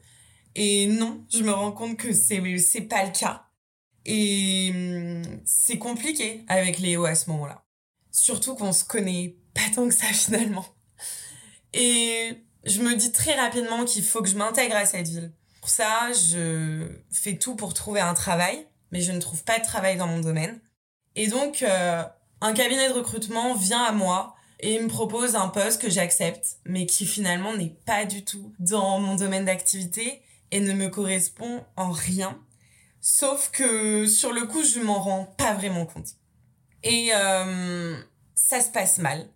Et 0.55 0.87
non, 0.87 1.25
je 1.33 1.43
me 1.43 1.51
rends 1.51 1.71
compte 1.71 1.97
que 1.97 2.13
c'est 2.13 2.41
c'est 2.59 2.81
pas 2.81 3.03
le 3.03 3.11
cas. 3.11 3.46
Et 4.07 4.71
hum, 4.73 5.21
c'est 5.45 5.77
compliqué 5.77 6.43
avec 6.47 6.79
Léo 6.79 7.05
à 7.05 7.13
ce 7.13 7.29
moment-là. 7.29 7.63
Surtout 8.09 8.55
qu'on 8.55 8.73
se 8.73 8.83
connaît 8.83 9.35
pas 9.53 9.69
tant 9.75 9.87
que 9.87 9.93
ça 9.93 10.07
finalement. 10.13 10.65
Et 11.73 12.31
je 12.63 12.81
me 12.81 12.95
dis 12.95 13.11
très 13.11 13.35
rapidement 13.35 13.85
qu'il 13.85 14.03
faut 14.03 14.21
que 14.21 14.29
je 14.29 14.37
m'intègre 14.37 14.75
à 14.75 14.85
cette 14.85 15.07
ville. 15.07 15.31
Pour 15.59 15.69
ça, 15.69 16.11
je 16.13 16.87
fais 17.11 17.37
tout 17.37 17.55
pour 17.55 17.73
trouver 17.73 17.99
un 17.99 18.13
travail, 18.13 18.65
mais 18.91 19.01
je 19.01 19.11
ne 19.11 19.19
trouve 19.19 19.43
pas 19.43 19.59
de 19.59 19.63
travail 19.65 19.97
dans 19.97 20.07
mon 20.07 20.21
domaine. 20.21 20.59
Et 21.15 21.27
donc, 21.27 21.61
euh, 21.61 22.03
un 22.41 22.53
cabinet 22.53 22.87
de 22.87 22.93
recrutement 22.93 23.53
vient 23.53 23.83
à 23.83 23.91
moi 23.91 24.35
et 24.59 24.79
me 24.79 24.87
propose 24.87 25.35
un 25.35 25.49
poste 25.49 25.81
que 25.81 25.89
j'accepte, 25.89 26.57
mais 26.65 26.85
qui 26.85 27.05
finalement 27.05 27.55
n'est 27.55 27.75
pas 27.85 28.05
du 28.05 28.23
tout 28.23 28.53
dans 28.59 28.99
mon 28.99 29.15
domaine 29.15 29.45
d'activité 29.45 30.21
et 30.51 30.59
ne 30.59 30.73
me 30.73 30.89
correspond 30.89 31.63
en 31.75 31.91
rien. 31.91 32.39
Sauf 33.09 33.51
que 33.51 34.05
sur 34.05 34.33
le 34.33 34.45
coup, 34.45 34.61
je 34.65 34.81
m'en 34.81 35.01
rends 35.01 35.23
pas 35.37 35.53
vraiment 35.53 35.85
compte. 35.85 36.09
Et 36.83 37.11
euh, 37.13 37.97
ça 38.35 38.59
se 38.59 38.69
passe 38.69 38.97
mal. 38.97 39.29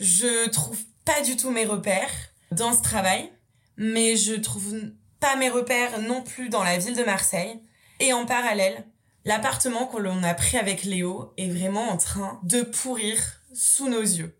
Je 0.00 0.48
trouve 0.48 0.80
pas 1.04 1.20
du 1.20 1.36
tout 1.36 1.50
mes 1.50 1.66
repères 1.66 2.10
dans 2.52 2.72
ce 2.74 2.80
travail, 2.80 3.30
mais 3.76 4.16
je 4.16 4.32
trouve 4.32 4.92
pas 5.20 5.36
mes 5.36 5.50
repères 5.50 6.00
non 6.00 6.22
plus 6.22 6.48
dans 6.48 6.64
la 6.64 6.78
ville 6.78 6.96
de 6.96 7.04
Marseille. 7.04 7.60
Et 8.00 8.14
en 8.14 8.24
parallèle, 8.24 8.82
l'appartement 9.26 9.86
que 9.86 9.98
l'on 9.98 10.22
a 10.22 10.32
pris 10.32 10.56
avec 10.56 10.82
Léo 10.82 11.34
est 11.36 11.50
vraiment 11.50 11.90
en 11.90 11.98
train 11.98 12.40
de 12.44 12.62
pourrir 12.62 13.42
sous 13.52 13.90
nos 13.90 14.00
yeux. 14.00 14.38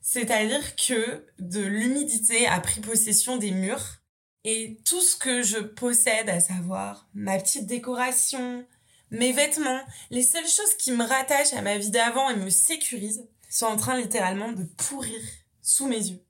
C'est-à-dire 0.00 0.76
que 0.76 1.26
de 1.40 1.60
l'humidité 1.60 2.46
a 2.46 2.58
pris 2.60 2.80
possession 2.80 3.36
des 3.36 3.50
murs 3.50 4.00
et 4.44 4.78
tout 4.84 5.00
ce 5.00 5.16
que 5.16 5.42
je 5.42 5.58
possède, 5.58 6.28
à 6.28 6.40
savoir 6.40 7.08
ma 7.14 7.38
petite 7.38 7.66
décoration, 7.66 8.66
mes 9.10 9.32
vêtements, 9.32 9.82
les 10.10 10.22
seules 10.22 10.46
choses 10.46 10.74
qui 10.74 10.92
me 10.92 11.04
rattachent 11.04 11.54
à 11.54 11.62
ma 11.62 11.78
vie 11.78 11.90
d'avant 11.90 12.30
et 12.30 12.36
me 12.36 12.50
sécurisent, 12.50 13.26
sont 13.50 13.66
en 13.66 13.76
train 13.76 13.98
littéralement 13.98 14.52
de 14.52 14.64
pourrir 14.64 15.20
sous 15.62 15.86
mes 15.86 16.08
yeux. 16.08 16.22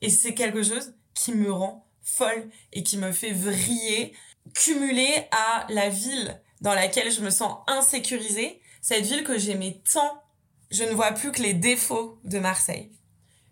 Et 0.00 0.10
c'est 0.10 0.34
quelque 0.34 0.62
chose 0.62 0.94
qui 1.14 1.32
me 1.32 1.50
rend 1.50 1.88
folle 2.02 2.48
et 2.72 2.82
qui 2.82 2.98
me 2.98 3.12
fait 3.12 3.32
vriller, 3.32 4.14
cumulé 4.54 5.26
à 5.32 5.66
la 5.70 5.88
ville 5.88 6.40
dans 6.60 6.74
laquelle 6.74 7.10
je 7.10 7.20
me 7.20 7.30
sens 7.30 7.58
insécurisée, 7.66 8.60
cette 8.80 9.04
ville 9.04 9.24
que 9.24 9.38
j'aimais 9.38 9.82
tant, 9.92 10.22
je 10.70 10.84
ne 10.84 10.94
vois 10.94 11.12
plus 11.12 11.32
que 11.32 11.42
les 11.42 11.54
défauts 11.54 12.20
de 12.24 12.38
Marseille, 12.38 12.90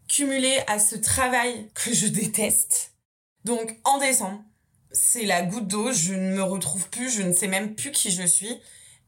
cumulé 0.09 0.63
à 0.69 0.79
ce 0.79 0.97
travail 0.97 1.71
que 1.75 1.93
je 1.93 2.07
déteste. 2.07 2.94
Donc 3.45 3.79
en 3.85 3.99
décembre, 3.99 4.43
c'est 4.91 5.25
la 5.25 5.43
goutte 5.43 5.67
d'eau, 5.67 5.93
je 5.93 6.15
ne 6.15 6.35
me 6.35 6.43
retrouve 6.43 6.89
plus, 6.89 7.11
je 7.11 7.23
ne 7.23 7.33
sais 7.33 7.49
même 7.49 7.75
plus 7.75 7.91
qui 7.91 8.11
je 8.11 8.23
suis, 8.23 8.61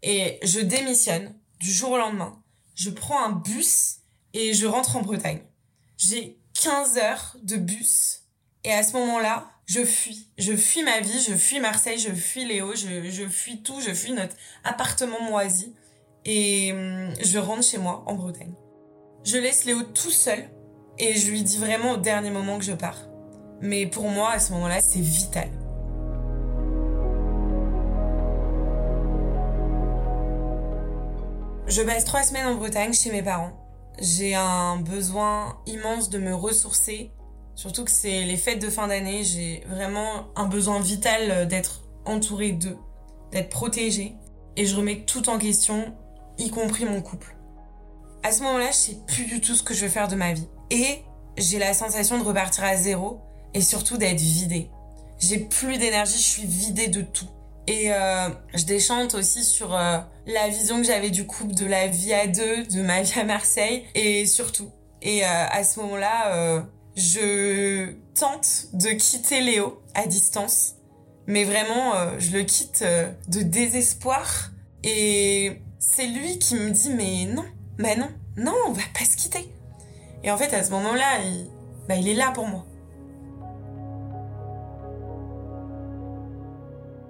et 0.03 0.38
je 0.42 0.61
démissionne 0.61 1.35
du 1.61 1.70
jour 1.70 1.92
au 1.92 1.96
lendemain. 1.96 2.42
Je 2.75 2.90
prends 2.90 3.25
un 3.25 3.33
bus 3.33 3.99
et 4.35 4.53
je 4.53 4.66
rentre 4.66 4.96
en 4.96 5.03
Bretagne. 5.03 5.40
J'ai 5.96 6.38
15 6.62 6.99
heures 6.99 7.37
de 7.42 7.57
bus 7.57 8.22
et 8.64 8.72
à 8.72 8.83
ce 8.83 8.92
moment-là, 8.94 9.51
je 9.64 9.85
fuis. 9.85 10.29
Je 10.38 10.55
fuis 10.55 10.83
ma 10.83 11.01
vie, 11.01 11.20
je 11.27 11.35
fuis 11.35 11.61
Marseille, 11.61 11.99
je 11.99 12.12
fuis 12.12 12.44
Léo, 12.44 12.75
je, 12.75 13.11
je 13.11 13.29
fuis 13.29 13.62
tout, 13.62 13.81
je 13.81 13.92
fuis 13.94 14.12
notre 14.12 14.37
appartement 14.64 15.20
moisi. 15.22 15.75
Et 16.25 16.72
hum, 16.72 17.14
je 17.22 17.38
rentre 17.38 17.62
chez 17.62 17.79
moi 17.79 18.05
en 18.07 18.14
Bretagne. 18.14 18.55
Je 19.25 19.38
laisse 19.38 19.64
Léo 19.64 19.83
tout 19.83 20.11
seul 20.11 20.51
et 20.99 21.14
je 21.14 21.31
lui 21.31 21.42
dis 21.42 21.59
vraiment 21.59 21.92
au 21.92 21.96
dernier 21.96 22.31
moment 22.31 22.59
que 22.59 22.64
je 22.64 22.72
pars. 22.72 23.09
Mais 23.61 23.87
pour 23.87 24.09
moi, 24.09 24.33
à 24.33 24.38
ce 24.38 24.53
moment-là, 24.53 24.81
c'est 24.81 25.01
vital. 25.01 25.49
Je 31.66 31.83
passe 31.83 32.05
trois 32.05 32.23
semaines 32.23 32.47
en 32.47 32.55
Bretagne 32.55 32.92
chez 32.92 33.11
mes 33.11 33.23
parents. 33.23 33.53
J'ai 33.99 34.35
un 34.35 34.77
besoin 34.77 35.57
immense 35.66 36.11
de 36.11 36.19
me 36.19 36.35
ressourcer 36.35 37.12
Surtout 37.57 37.85
que 37.85 37.90
c'est 37.90 38.23
les 38.25 38.37
fêtes 38.37 38.61
de 38.61 38.69
fin 38.69 38.87
d'année, 38.87 39.25
j'ai 39.25 39.64
vraiment 39.66 40.27
un 40.37 40.45
besoin 40.45 40.79
vital 40.79 41.31
euh, 41.31 41.45
d'être 41.47 41.81
entourée 42.05 42.53
d'eux, 42.53 42.77
d'être 43.33 43.49
protégée. 43.49 44.14
Et 44.57 44.66
je 44.66 44.77
remets 44.77 45.05
tout 45.07 45.31
en 45.31 45.38
question, 45.38 45.95
y 46.37 46.51
compris 46.51 46.85
mon 46.85 47.01
couple. 47.01 47.35
À 48.23 48.31
ce 48.31 48.42
moment-là, 48.42 48.69
je 48.73 48.77
sais 48.77 48.99
plus 49.07 49.25
du 49.25 49.40
tout 49.40 49.55
ce 49.55 49.62
que 49.62 49.73
je 49.73 49.87
veux 49.87 49.90
faire 49.90 50.09
de 50.09 50.16
ma 50.16 50.35
vie. 50.35 50.47
Et 50.71 51.03
j'ai 51.38 51.59
la 51.59 51.73
sensation 51.73 52.19
de 52.19 52.25
repartir 52.25 52.62
à 52.64 52.77
zéro 52.77 53.21
et 53.54 53.61
surtout 53.61 53.96
d'être 53.96 54.20
vidée. 54.20 54.70
J'ai 55.18 55.38
plus 55.38 55.78
d'énergie, 55.78 56.18
je 56.18 56.22
suis 56.22 56.46
vidée 56.46 56.88
de 56.88 57.02
tout. 57.02 57.28
Et 57.66 57.92
euh, 57.92 58.28
je 58.54 58.64
déchante 58.64 59.14
aussi 59.14 59.44
sur 59.44 59.74
euh, 59.74 59.98
la 60.26 60.48
vision 60.48 60.76
que 60.78 60.87
j'avais 60.87 61.11
du 61.11 61.26
couple, 61.26 61.54
de 61.54 61.66
la 61.66 61.88
vie 61.88 62.12
à 62.12 62.26
deux, 62.26 62.64
de 62.64 62.82
ma 62.82 63.02
vie 63.02 63.18
à 63.18 63.24
Marseille 63.24 63.85
et 63.94 64.26
surtout. 64.26 64.70
Et 65.02 65.24
à 65.24 65.62
ce 65.62 65.78
moment-là, 65.80 66.64
je 66.96 67.92
tente 68.18 68.66
de 68.72 68.88
quitter 68.88 69.40
Léo 69.40 69.80
à 69.94 70.06
distance. 70.06 70.76
Mais 71.26 71.44
vraiment, 71.44 71.94
euh, 71.94 72.16
je 72.18 72.30
le 72.32 72.44
quitte 72.44 72.82
euh, 72.82 73.11
de 73.28 73.40
désespoir. 73.40 74.50
Et 74.85 75.61
c'est 75.78 76.06
lui 76.06 76.38
qui 76.38 76.54
me 76.54 76.70
dit, 76.70 76.90
mais 76.90 77.26
non, 77.26 77.44
bah 77.78 77.96
non, 77.96 78.09
non, 78.37 78.54
on 78.68 78.72
va 78.72 78.82
pas 78.96 79.04
se 79.04 79.16
quitter. 79.16 79.52
Et 80.22 80.30
en 80.30 80.37
fait, 80.37 80.54
à 80.54 80.62
ce 80.62 80.70
moment-là, 80.70 81.18
bah, 81.88 81.96
il 81.96 82.09
est 82.09 82.14
là 82.14 82.30
pour 82.32 82.46
moi. 82.46 82.64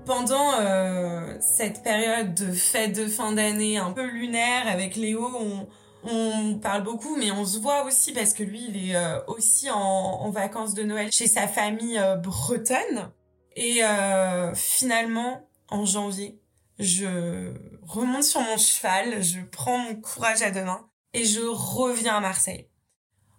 Pendant 0.07 0.53
euh, 0.61 1.37
cette 1.41 1.83
période 1.83 2.33
de 2.35 2.53
fête 2.53 2.95
de 2.95 3.09
fin 3.09 3.33
d'année 3.33 3.77
un 3.77 3.91
peu 3.91 4.07
lunaire 4.07 4.69
avec 4.69 4.95
Léo, 4.97 5.29
on, 5.35 5.67
on 6.09 6.59
parle 6.59 6.85
beaucoup, 6.85 7.17
mais 7.17 7.31
on 7.31 7.45
se 7.45 7.59
voit 7.59 7.85
aussi 7.85 8.13
parce 8.13 8.33
que 8.33 8.43
lui, 8.43 8.65
il 8.69 8.91
est 8.91 8.97
euh, 8.97 9.19
aussi 9.27 9.71
en, 9.71 10.31
vacances 10.31 10.75
de 10.75 10.83
Noël 10.83 11.11
chez 11.11 11.27
sa 11.27 11.49
famille 11.49 11.99
euh, 11.99 12.17
bretonne. 12.17 13.11
Et 13.57 13.83
euh, 13.83 14.55
finalement, 14.55 15.49
en 15.69 15.85
janvier, 15.85 16.41
je 16.79 17.53
remonte 17.83 18.23
sur 18.23 18.41
mon 18.41 18.59
cheval, 18.59 19.23
je 19.23 19.41
prends 19.51 19.79
mon 19.79 19.97
courage 19.97 20.43
à 20.43 20.51
deux 20.51 20.65
mains 20.65 20.89
et 21.15 21.25
je 21.25 21.41
reviens 21.41 22.17
à 22.17 22.21
Marseille. 22.21 22.69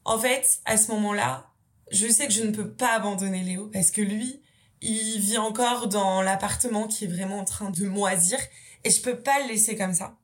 En 0.06 0.17
fait, 0.17 0.60
à 0.65 0.77
ce 0.77 0.91
moment-là, 0.91 1.51
je 1.91 2.08
sais 2.08 2.27
que 2.27 2.34
je 2.34 2.43
ne 2.43 2.51
peux 2.51 2.69
pas 2.69 2.93
abandonner 2.93 3.43
Léo 3.43 3.69
parce 3.71 3.91
que 3.91 4.01
lui, 4.01 4.41
il 4.81 5.19
vit 5.19 5.37
encore 5.37 5.87
dans 5.87 6.21
l'appartement 6.21 6.87
qui 6.87 7.05
est 7.05 7.07
vraiment 7.07 7.39
en 7.39 7.45
train 7.45 7.69
de 7.69 7.85
moisir 7.85 8.39
et 8.83 8.89
je 8.89 9.01
peux 9.01 9.17
pas 9.17 9.39
le 9.41 9.47
laisser 9.47 9.75
comme 9.75 9.93
ça. 9.93 10.17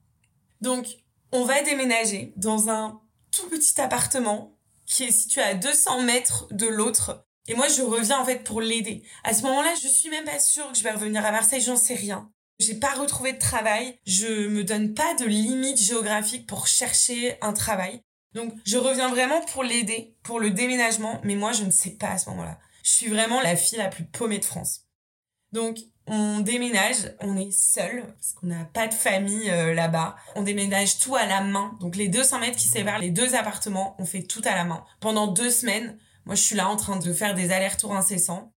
Donc, 0.62 0.88
on 1.32 1.44
va 1.44 1.62
déménager 1.64 2.34
dans 2.38 2.70
un 2.70 3.02
tout 3.32 3.50
petit 3.50 3.80
appartement 3.82 4.56
qui 4.86 5.04
est 5.04 5.12
situé 5.12 5.42
à 5.42 5.56
200 5.56 6.04
mètres 6.04 6.48
de 6.52 6.68
l'autre. 6.68 7.26
Et 7.48 7.56
moi, 7.56 7.68
je 7.68 7.82
reviens 7.82 8.20
en 8.20 8.26
fait 8.26 8.44
pour 8.44 8.62
l'aider. 8.62 9.04
À 9.24 9.34
ce 9.34 9.42
moment-là, 9.44 9.74
je 9.82 9.88
suis 9.88 10.10
même 10.10 10.26
pas 10.26 10.40
sûre 10.40 10.72
que 10.72 10.78
je 10.78 10.84
vais 10.84 10.92
revenir 10.92 11.26
à 11.26 11.32
Marseille, 11.32 11.62
j'en 11.62 11.76
sais 11.76 11.96
rien. 11.96 12.30
J'ai 12.60 12.76
pas 12.76 12.94
retrouvé 12.94 13.34
de 13.34 13.40
travail, 13.40 13.98
je 14.06 14.48
me 14.48 14.64
donne 14.64 14.94
pas 14.94 15.16
de 15.16 15.26
limite 15.26 15.82
géographique 15.82 16.48
pour 16.48 16.68
chercher 16.68 17.38
un 17.42 17.52
travail. 17.52 18.02
Donc, 18.34 18.54
je 18.66 18.78
reviens 18.78 19.10
vraiment 19.10 19.42
pour 19.42 19.64
l'aider, 19.64 20.16
pour 20.24 20.40
le 20.40 20.52
déménagement, 20.52 21.20
mais 21.24 21.36
moi, 21.36 21.52
je 21.52 21.64
ne 21.64 21.72
sais 21.72 21.92
pas 21.92 22.10
à 22.10 22.18
ce 22.18 22.30
moment-là. 22.30 22.58
Je 22.84 22.92
suis 22.92 23.08
vraiment 23.08 23.42
la 23.42 23.56
fille 23.56 23.80
la 23.80 23.90
plus 23.90 24.04
paumée 24.04 24.40
de 24.40 24.46
France. 24.46 24.82
Donc, 25.52 25.80
on 26.06 26.42
déménage, 26.42 27.14
on 27.22 27.38
est 27.38 27.52
seul 27.52 28.04
parce 28.06 28.34
qu'on 28.34 28.48
n'a 28.48 28.66
pas 28.66 28.88
de 28.88 28.94
famille 28.94 29.50
euh, 29.50 29.74
là-bas. 29.74 30.18
On 30.36 30.42
déménage 30.42 31.00
tout 31.00 31.16
à 31.16 31.26
la 31.26 31.42
main. 31.42 31.78
Donc 31.80 31.96
les 31.96 32.10
200 32.10 32.40
mètres 32.40 32.58
qui 32.58 32.68
séparent 32.68 33.00
les 33.00 33.10
deux 33.10 33.36
appartements, 33.36 33.96
on 34.00 34.06
fait 34.06 34.24
tout 34.24 34.42
à 34.44 34.54
la 34.54 34.66
main. 34.66 34.84
Pendant 35.00 35.28
deux 35.28 35.50
semaines, 35.50 35.98
moi 36.26 36.36
je 36.36 36.42
suis 36.42 36.58
là 36.58 36.68
en 36.68 36.76
train 36.76 36.98
de 36.98 37.14
faire 37.14 37.36
des 37.36 37.52
allers-retours 37.52 37.96
incessants. 37.96 38.52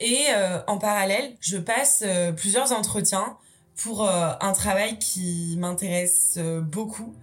Et 0.00 0.26
euh, 0.30 0.60
en 0.66 0.78
parallèle, 0.78 1.36
je 1.40 1.56
passe 1.56 2.02
euh, 2.04 2.32
plusieurs 2.32 2.72
entretiens 2.72 3.36
pour 3.76 4.08
un 4.10 4.52
travail 4.54 4.98
qui 4.98 5.54
m'intéresse 5.56 6.36
beaucoup 6.62 7.14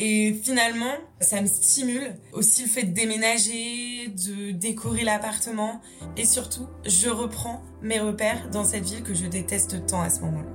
et 0.00 0.32
finalement, 0.44 0.94
ça 1.20 1.40
me 1.40 1.46
stimule 1.46 2.14
aussi 2.32 2.62
le 2.62 2.68
fait 2.68 2.84
de 2.84 2.92
déménager, 2.92 4.06
de 4.08 4.52
décorer 4.52 5.02
l'appartement. 5.02 5.80
Et 6.16 6.24
surtout, 6.24 6.68
je 6.86 7.08
reprends 7.08 7.62
mes 7.82 7.98
repères 7.98 8.48
dans 8.50 8.62
cette 8.62 8.84
ville 8.84 9.02
que 9.02 9.14
je 9.14 9.26
déteste 9.26 9.86
tant 9.86 10.00
à 10.00 10.10
ce 10.10 10.20
moment-là. 10.20 10.48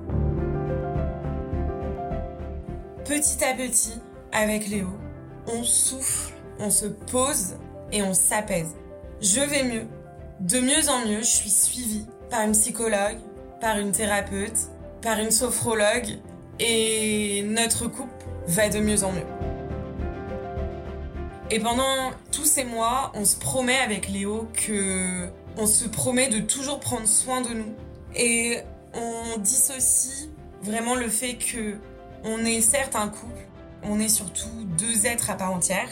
Petit 3.04 3.44
à 3.44 3.52
petit, 3.52 4.00
avec 4.32 4.66
Léo, 4.66 4.88
on 5.46 5.62
souffle, 5.62 6.32
on 6.58 6.70
se 6.70 6.86
pose 6.86 7.56
et 7.92 8.02
on 8.02 8.14
s'apaise. 8.14 8.74
Je 9.20 9.40
vais 9.40 9.64
mieux. 9.64 9.86
De 10.40 10.58
mieux 10.58 10.88
en 10.88 11.06
mieux, 11.06 11.20
je 11.20 11.26
suis 11.26 11.50
suivie 11.50 12.06
par 12.30 12.40
une 12.42 12.52
psychologue, 12.52 13.18
par 13.60 13.78
une 13.78 13.92
thérapeute, 13.92 14.56
par 15.02 15.18
une 15.18 15.30
sophrologue 15.30 16.18
et 16.58 17.42
notre 17.46 17.88
couple 17.88 18.23
va 18.46 18.68
de 18.68 18.80
mieux 18.80 19.04
en 19.04 19.12
mieux. 19.12 19.26
Et 21.50 21.60
pendant 21.60 22.10
tous 22.32 22.44
ces 22.44 22.64
mois, 22.64 23.12
on 23.14 23.24
se 23.24 23.36
promet 23.36 23.78
avec 23.78 24.08
Léo 24.08 24.48
que 24.54 25.28
on 25.56 25.66
se 25.66 25.86
promet 25.86 26.28
de 26.28 26.40
toujours 26.40 26.80
prendre 26.80 27.06
soin 27.06 27.42
de 27.42 27.54
nous. 27.54 27.74
Et 28.16 28.58
on 28.94 29.38
dissocie 29.38 30.30
vraiment 30.62 30.94
le 30.94 31.08
fait 31.08 31.34
que 31.34 31.76
on 32.24 32.44
est 32.44 32.60
certes 32.60 32.96
un 32.96 33.08
couple, 33.08 33.46
on 33.82 34.00
est 34.00 34.08
surtout 34.08 34.48
deux 34.78 35.06
êtres 35.06 35.30
à 35.30 35.34
part 35.34 35.52
entière, 35.52 35.88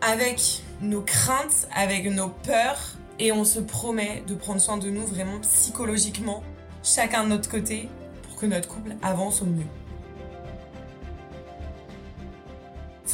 avec 0.00 0.62
nos 0.80 1.02
craintes, 1.02 1.68
avec 1.74 2.06
nos 2.06 2.28
peurs, 2.28 2.96
et 3.18 3.32
on 3.32 3.44
se 3.44 3.58
promet 3.58 4.22
de 4.28 4.34
prendre 4.34 4.60
soin 4.60 4.76
de 4.76 4.88
nous 4.88 5.04
vraiment 5.04 5.40
psychologiquement, 5.40 6.44
chacun 6.84 7.24
de 7.24 7.30
notre 7.30 7.50
côté, 7.50 7.88
pour 8.22 8.40
que 8.40 8.46
notre 8.46 8.68
couple 8.68 8.94
avance 9.02 9.42
au 9.42 9.46
mieux. 9.46 9.66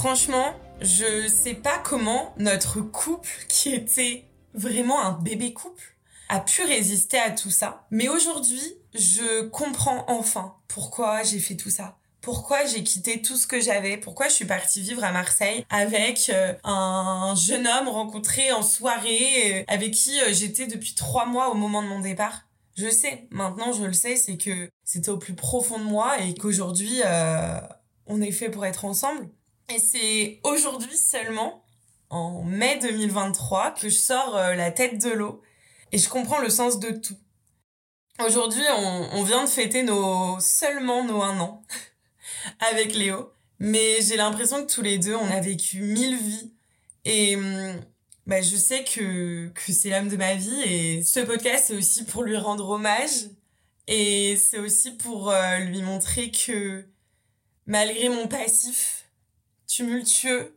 Franchement, 0.05 0.53
je 0.83 1.27
sais 1.29 1.55
pas 1.55 1.79
comment 1.79 2.35
notre 2.37 2.83
couple, 2.83 3.31
qui 3.49 3.71
était 3.71 4.27
vraiment 4.53 5.01
un 5.03 5.13
bébé 5.13 5.55
couple, 5.55 5.97
a 6.29 6.41
pu 6.41 6.63
résister 6.63 7.19
à 7.19 7.31
tout 7.31 7.49
ça. 7.49 7.87
Mais 7.91 8.11
aujourd'hui, 8.11 8.61
je 8.93 9.45
comprends 9.49 10.05
enfin 10.09 10.57
pourquoi 10.69 11.23
j'ai 11.23 11.39
fait 11.39 11.57
tout 11.57 11.71
ça. 11.71 11.97
Pourquoi 12.21 12.67
j'ai 12.67 12.85
quitté 12.85 13.23
tout 13.23 13.39
ce 13.39 13.47
que 13.47 13.63
j'avais 13.63 13.97
Pourquoi 13.97 14.29
je 14.29 14.35
suis 14.35 14.45
partie 14.45 14.83
vivre 14.83 15.03
à 15.03 15.11
Marseille 15.11 15.65
avec 15.71 16.29
euh, 16.29 16.53
un 16.65 17.35
jeune 17.35 17.67
homme 17.67 17.89
rencontré 17.89 18.53
en 18.53 18.63
soirée 18.63 19.63
euh, 19.63 19.65
avec 19.69 19.93
qui 19.93 20.21
euh, 20.21 20.35
j'étais 20.35 20.67
depuis 20.67 20.95
trois 20.95 21.25
mois 21.25 21.49
au 21.49 21.55
moment 21.55 21.83
de 21.83 21.89
mon 21.89 22.01
départ 22.01 22.43
Je 22.77 22.91
sais, 22.91 23.27
maintenant 23.31 23.73
je 23.73 23.85
le 23.85 23.95
sais, 23.95 24.17
c'est 24.17 24.37
que 24.37 24.69
c'était 24.85 25.09
au 25.09 25.17
plus 25.17 25.35
profond 25.35 25.79
de 25.79 25.85
moi 25.85 26.21
et 26.21 26.35
qu'aujourd'hui 26.35 27.01
on 28.07 28.21
est 28.21 28.33
fait 28.33 28.51
pour 28.51 28.67
être 28.67 28.85
ensemble. 28.85 29.31
Et 29.73 29.79
c'est 29.79 30.41
aujourd'hui 30.45 30.97
seulement, 30.97 31.65
en 32.11 32.43
mai 32.43 32.79
2023, 32.81 33.73
que 33.73 33.89
je 33.89 33.97
sors 33.97 34.37
euh, 34.37 34.55
la 34.55 34.71
tête 34.71 35.03
de 35.03 35.11
l'eau. 35.11 35.43
Et 35.93 35.99
je 35.99 36.09
comprends 36.09 36.41
le 36.41 36.51
sens 36.51 36.79
de 36.79 36.91
tout. 36.91 37.17
Aujourd'hui, 38.25 38.63
on, 39.13 39.23
vient 39.25 39.45
de 39.45 39.49
fêter 39.49 39.83
nos 39.83 40.39
seulement 40.39 41.05
nos 41.05 41.23
un 41.23 41.41
an 41.41 41.65
avec 42.61 42.95
Léo, 42.95 43.33
mais 43.59 44.01
j'ai 44.03 44.17
l'impression 44.17 44.65
que 44.65 44.73
tous 44.73 44.83
les 44.83 44.99
deux, 44.99 45.17
on 45.17 45.31
a 45.31 45.41
vécu 45.41 45.81
mille 45.81 46.17
vies. 46.17 46.53
Et 47.05 47.37
hum, 47.37 47.81
bah, 48.27 48.41
je 48.41 48.57
sais 48.57 48.85
que, 48.85 49.49
que 49.49 49.73
c'est 49.73 49.91
l'âme 49.91 50.09
de 50.09 50.17
ma 50.17 50.35
vie. 50.35 50.63
Et 50.65 51.03
ce 51.03 51.21
podcast, 51.21 51.65
c'est 51.69 51.77
aussi 51.77 52.05
pour 52.05 52.23
lui 52.23 52.37
rendre 52.37 52.69
hommage. 52.69 53.31
Et 53.87 54.37
c'est 54.37 54.59
aussi 54.59 54.93
pour 54.93 55.31
euh, 55.31 55.59
lui 55.59 55.83
montrer 55.83 56.31
que 56.31 56.87
malgré 57.67 58.09
mon 58.09 58.29
passif, 58.29 59.04
tumultueux, 59.67 60.57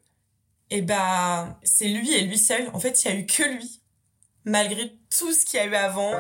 et 0.70 0.82
bah 0.82 1.58
c'est 1.63 1.88
lui 1.88 2.13
et 2.13 2.22
lui 2.22 2.38
seul. 2.38 2.70
En 2.74 2.80
fait, 2.80 3.04
il 3.04 3.08
y 3.08 3.12
a 3.12 3.15
eu 3.15 3.26
que 3.26 3.43
lui, 3.43 3.82
malgré 4.46 4.91
tout 5.10 5.32
ce 5.32 5.46
qu'il 5.46 5.60
y 5.60 5.63
a 5.63 5.65
eu 5.65 5.76
avant. 5.76 6.13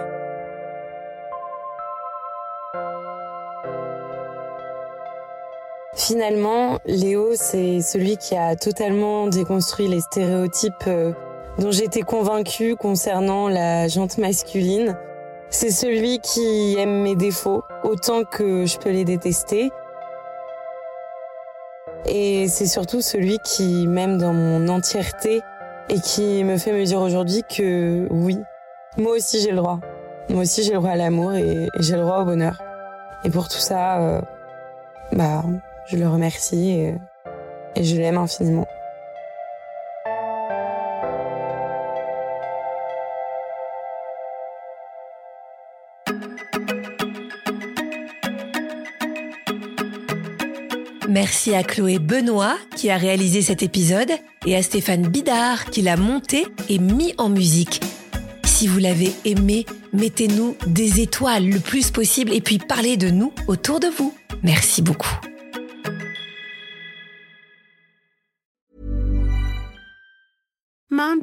Finalement, 5.95 6.77
Léo, 6.85 7.31
c'est 7.35 7.81
celui 7.81 8.17
qui 8.17 8.35
a 8.35 8.55
totalement 8.55 9.27
déconstruit 9.27 9.87
les 9.87 9.99
stéréotypes 9.99 10.73
euh, 10.85 11.11
dont 11.57 11.71
j'étais 11.71 12.01
convaincue 12.01 12.75
concernant 12.75 13.49
la 13.49 13.87
jante 13.87 14.19
masculine. 14.19 14.95
C'est 15.49 15.71
celui 15.71 16.19
qui 16.19 16.75
aime 16.77 17.01
mes 17.01 17.15
défauts 17.15 17.63
autant 17.83 18.23
que 18.25 18.65
je 18.65 18.77
peux 18.77 18.91
les 18.91 19.05
détester 19.05 19.71
et 22.05 22.47
c'est 22.47 22.67
surtout 22.67 23.01
celui 23.01 23.39
qui 23.39 23.87
m'aime 23.87 24.17
dans 24.17 24.33
mon 24.33 24.67
entièreté 24.67 25.41
et 25.89 25.99
qui 25.99 26.43
me 26.43 26.57
fait 26.57 26.73
me 26.73 26.83
dire 26.83 27.01
aujourd'hui 27.01 27.43
que 27.43 28.07
oui, 28.09 28.37
moi 28.97 29.13
aussi 29.13 29.41
j'ai 29.41 29.51
le 29.51 29.57
droit. 29.57 29.79
Moi 30.29 30.41
aussi 30.41 30.63
j'ai 30.63 30.71
le 30.71 30.77
droit 30.79 30.91
à 30.91 30.95
l'amour 30.95 31.33
et, 31.33 31.67
j'ai 31.79 31.95
le 31.95 32.01
droit 32.01 32.19
au 32.19 32.25
bonheur. 32.25 32.61
Et 33.23 33.29
pour 33.29 33.47
tout 33.47 33.57
ça, 33.57 33.99
euh, 33.99 34.21
bah, 35.13 35.43
je 35.87 35.97
le 35.97 36.07
remercie 36.07 36.69
et, 36.69 36.95
et 37.75 37.83
je 37.83 37.95
l'aime 37.95 38.17
infiniment. 38.17 38.67
Merci 51.19 51.55
à 51.55 51.63
Chloé 51.63 51.97
Benoît 51.97 52.59
qui 52.75 52.91
a 52.91 52.97
réalisé 52.97 53.41
cet 53.41 53.63
épisode 53.63 54.11
et 54.45 54.55
à 54.55 54.61
Stéphane 54.61 55.07
Bidard 55.07 55.65
qui 55.71 55.81
l'a 55.81 55.97
monté 55.97 56.45
et 56.69 56.77
mis 56.77 57.15
en 57.17 57.27
musique. 57.27 57.81
Si 58.43 58.67
vous 58.67 58.77
l'avez 58.77 59.11
aimé, 59.25 59.65
mettez-nous 59.93 60.55
des 60.67 61.01
étoiles 61.01 61.49
le 61.49 61.59
plus 61.59 61.89
possible 61.89 62.31
et 62.31 62.41
puis 62.41 62.59
parlez 62.59 62.97
de 62.97 63.09
nous 63.09 63.33
autour 63.47 63.79
de 63.79 63.87
vous. 63.87 64.13
Merci 64.43 64.83
beaucoup. 64.83 65.26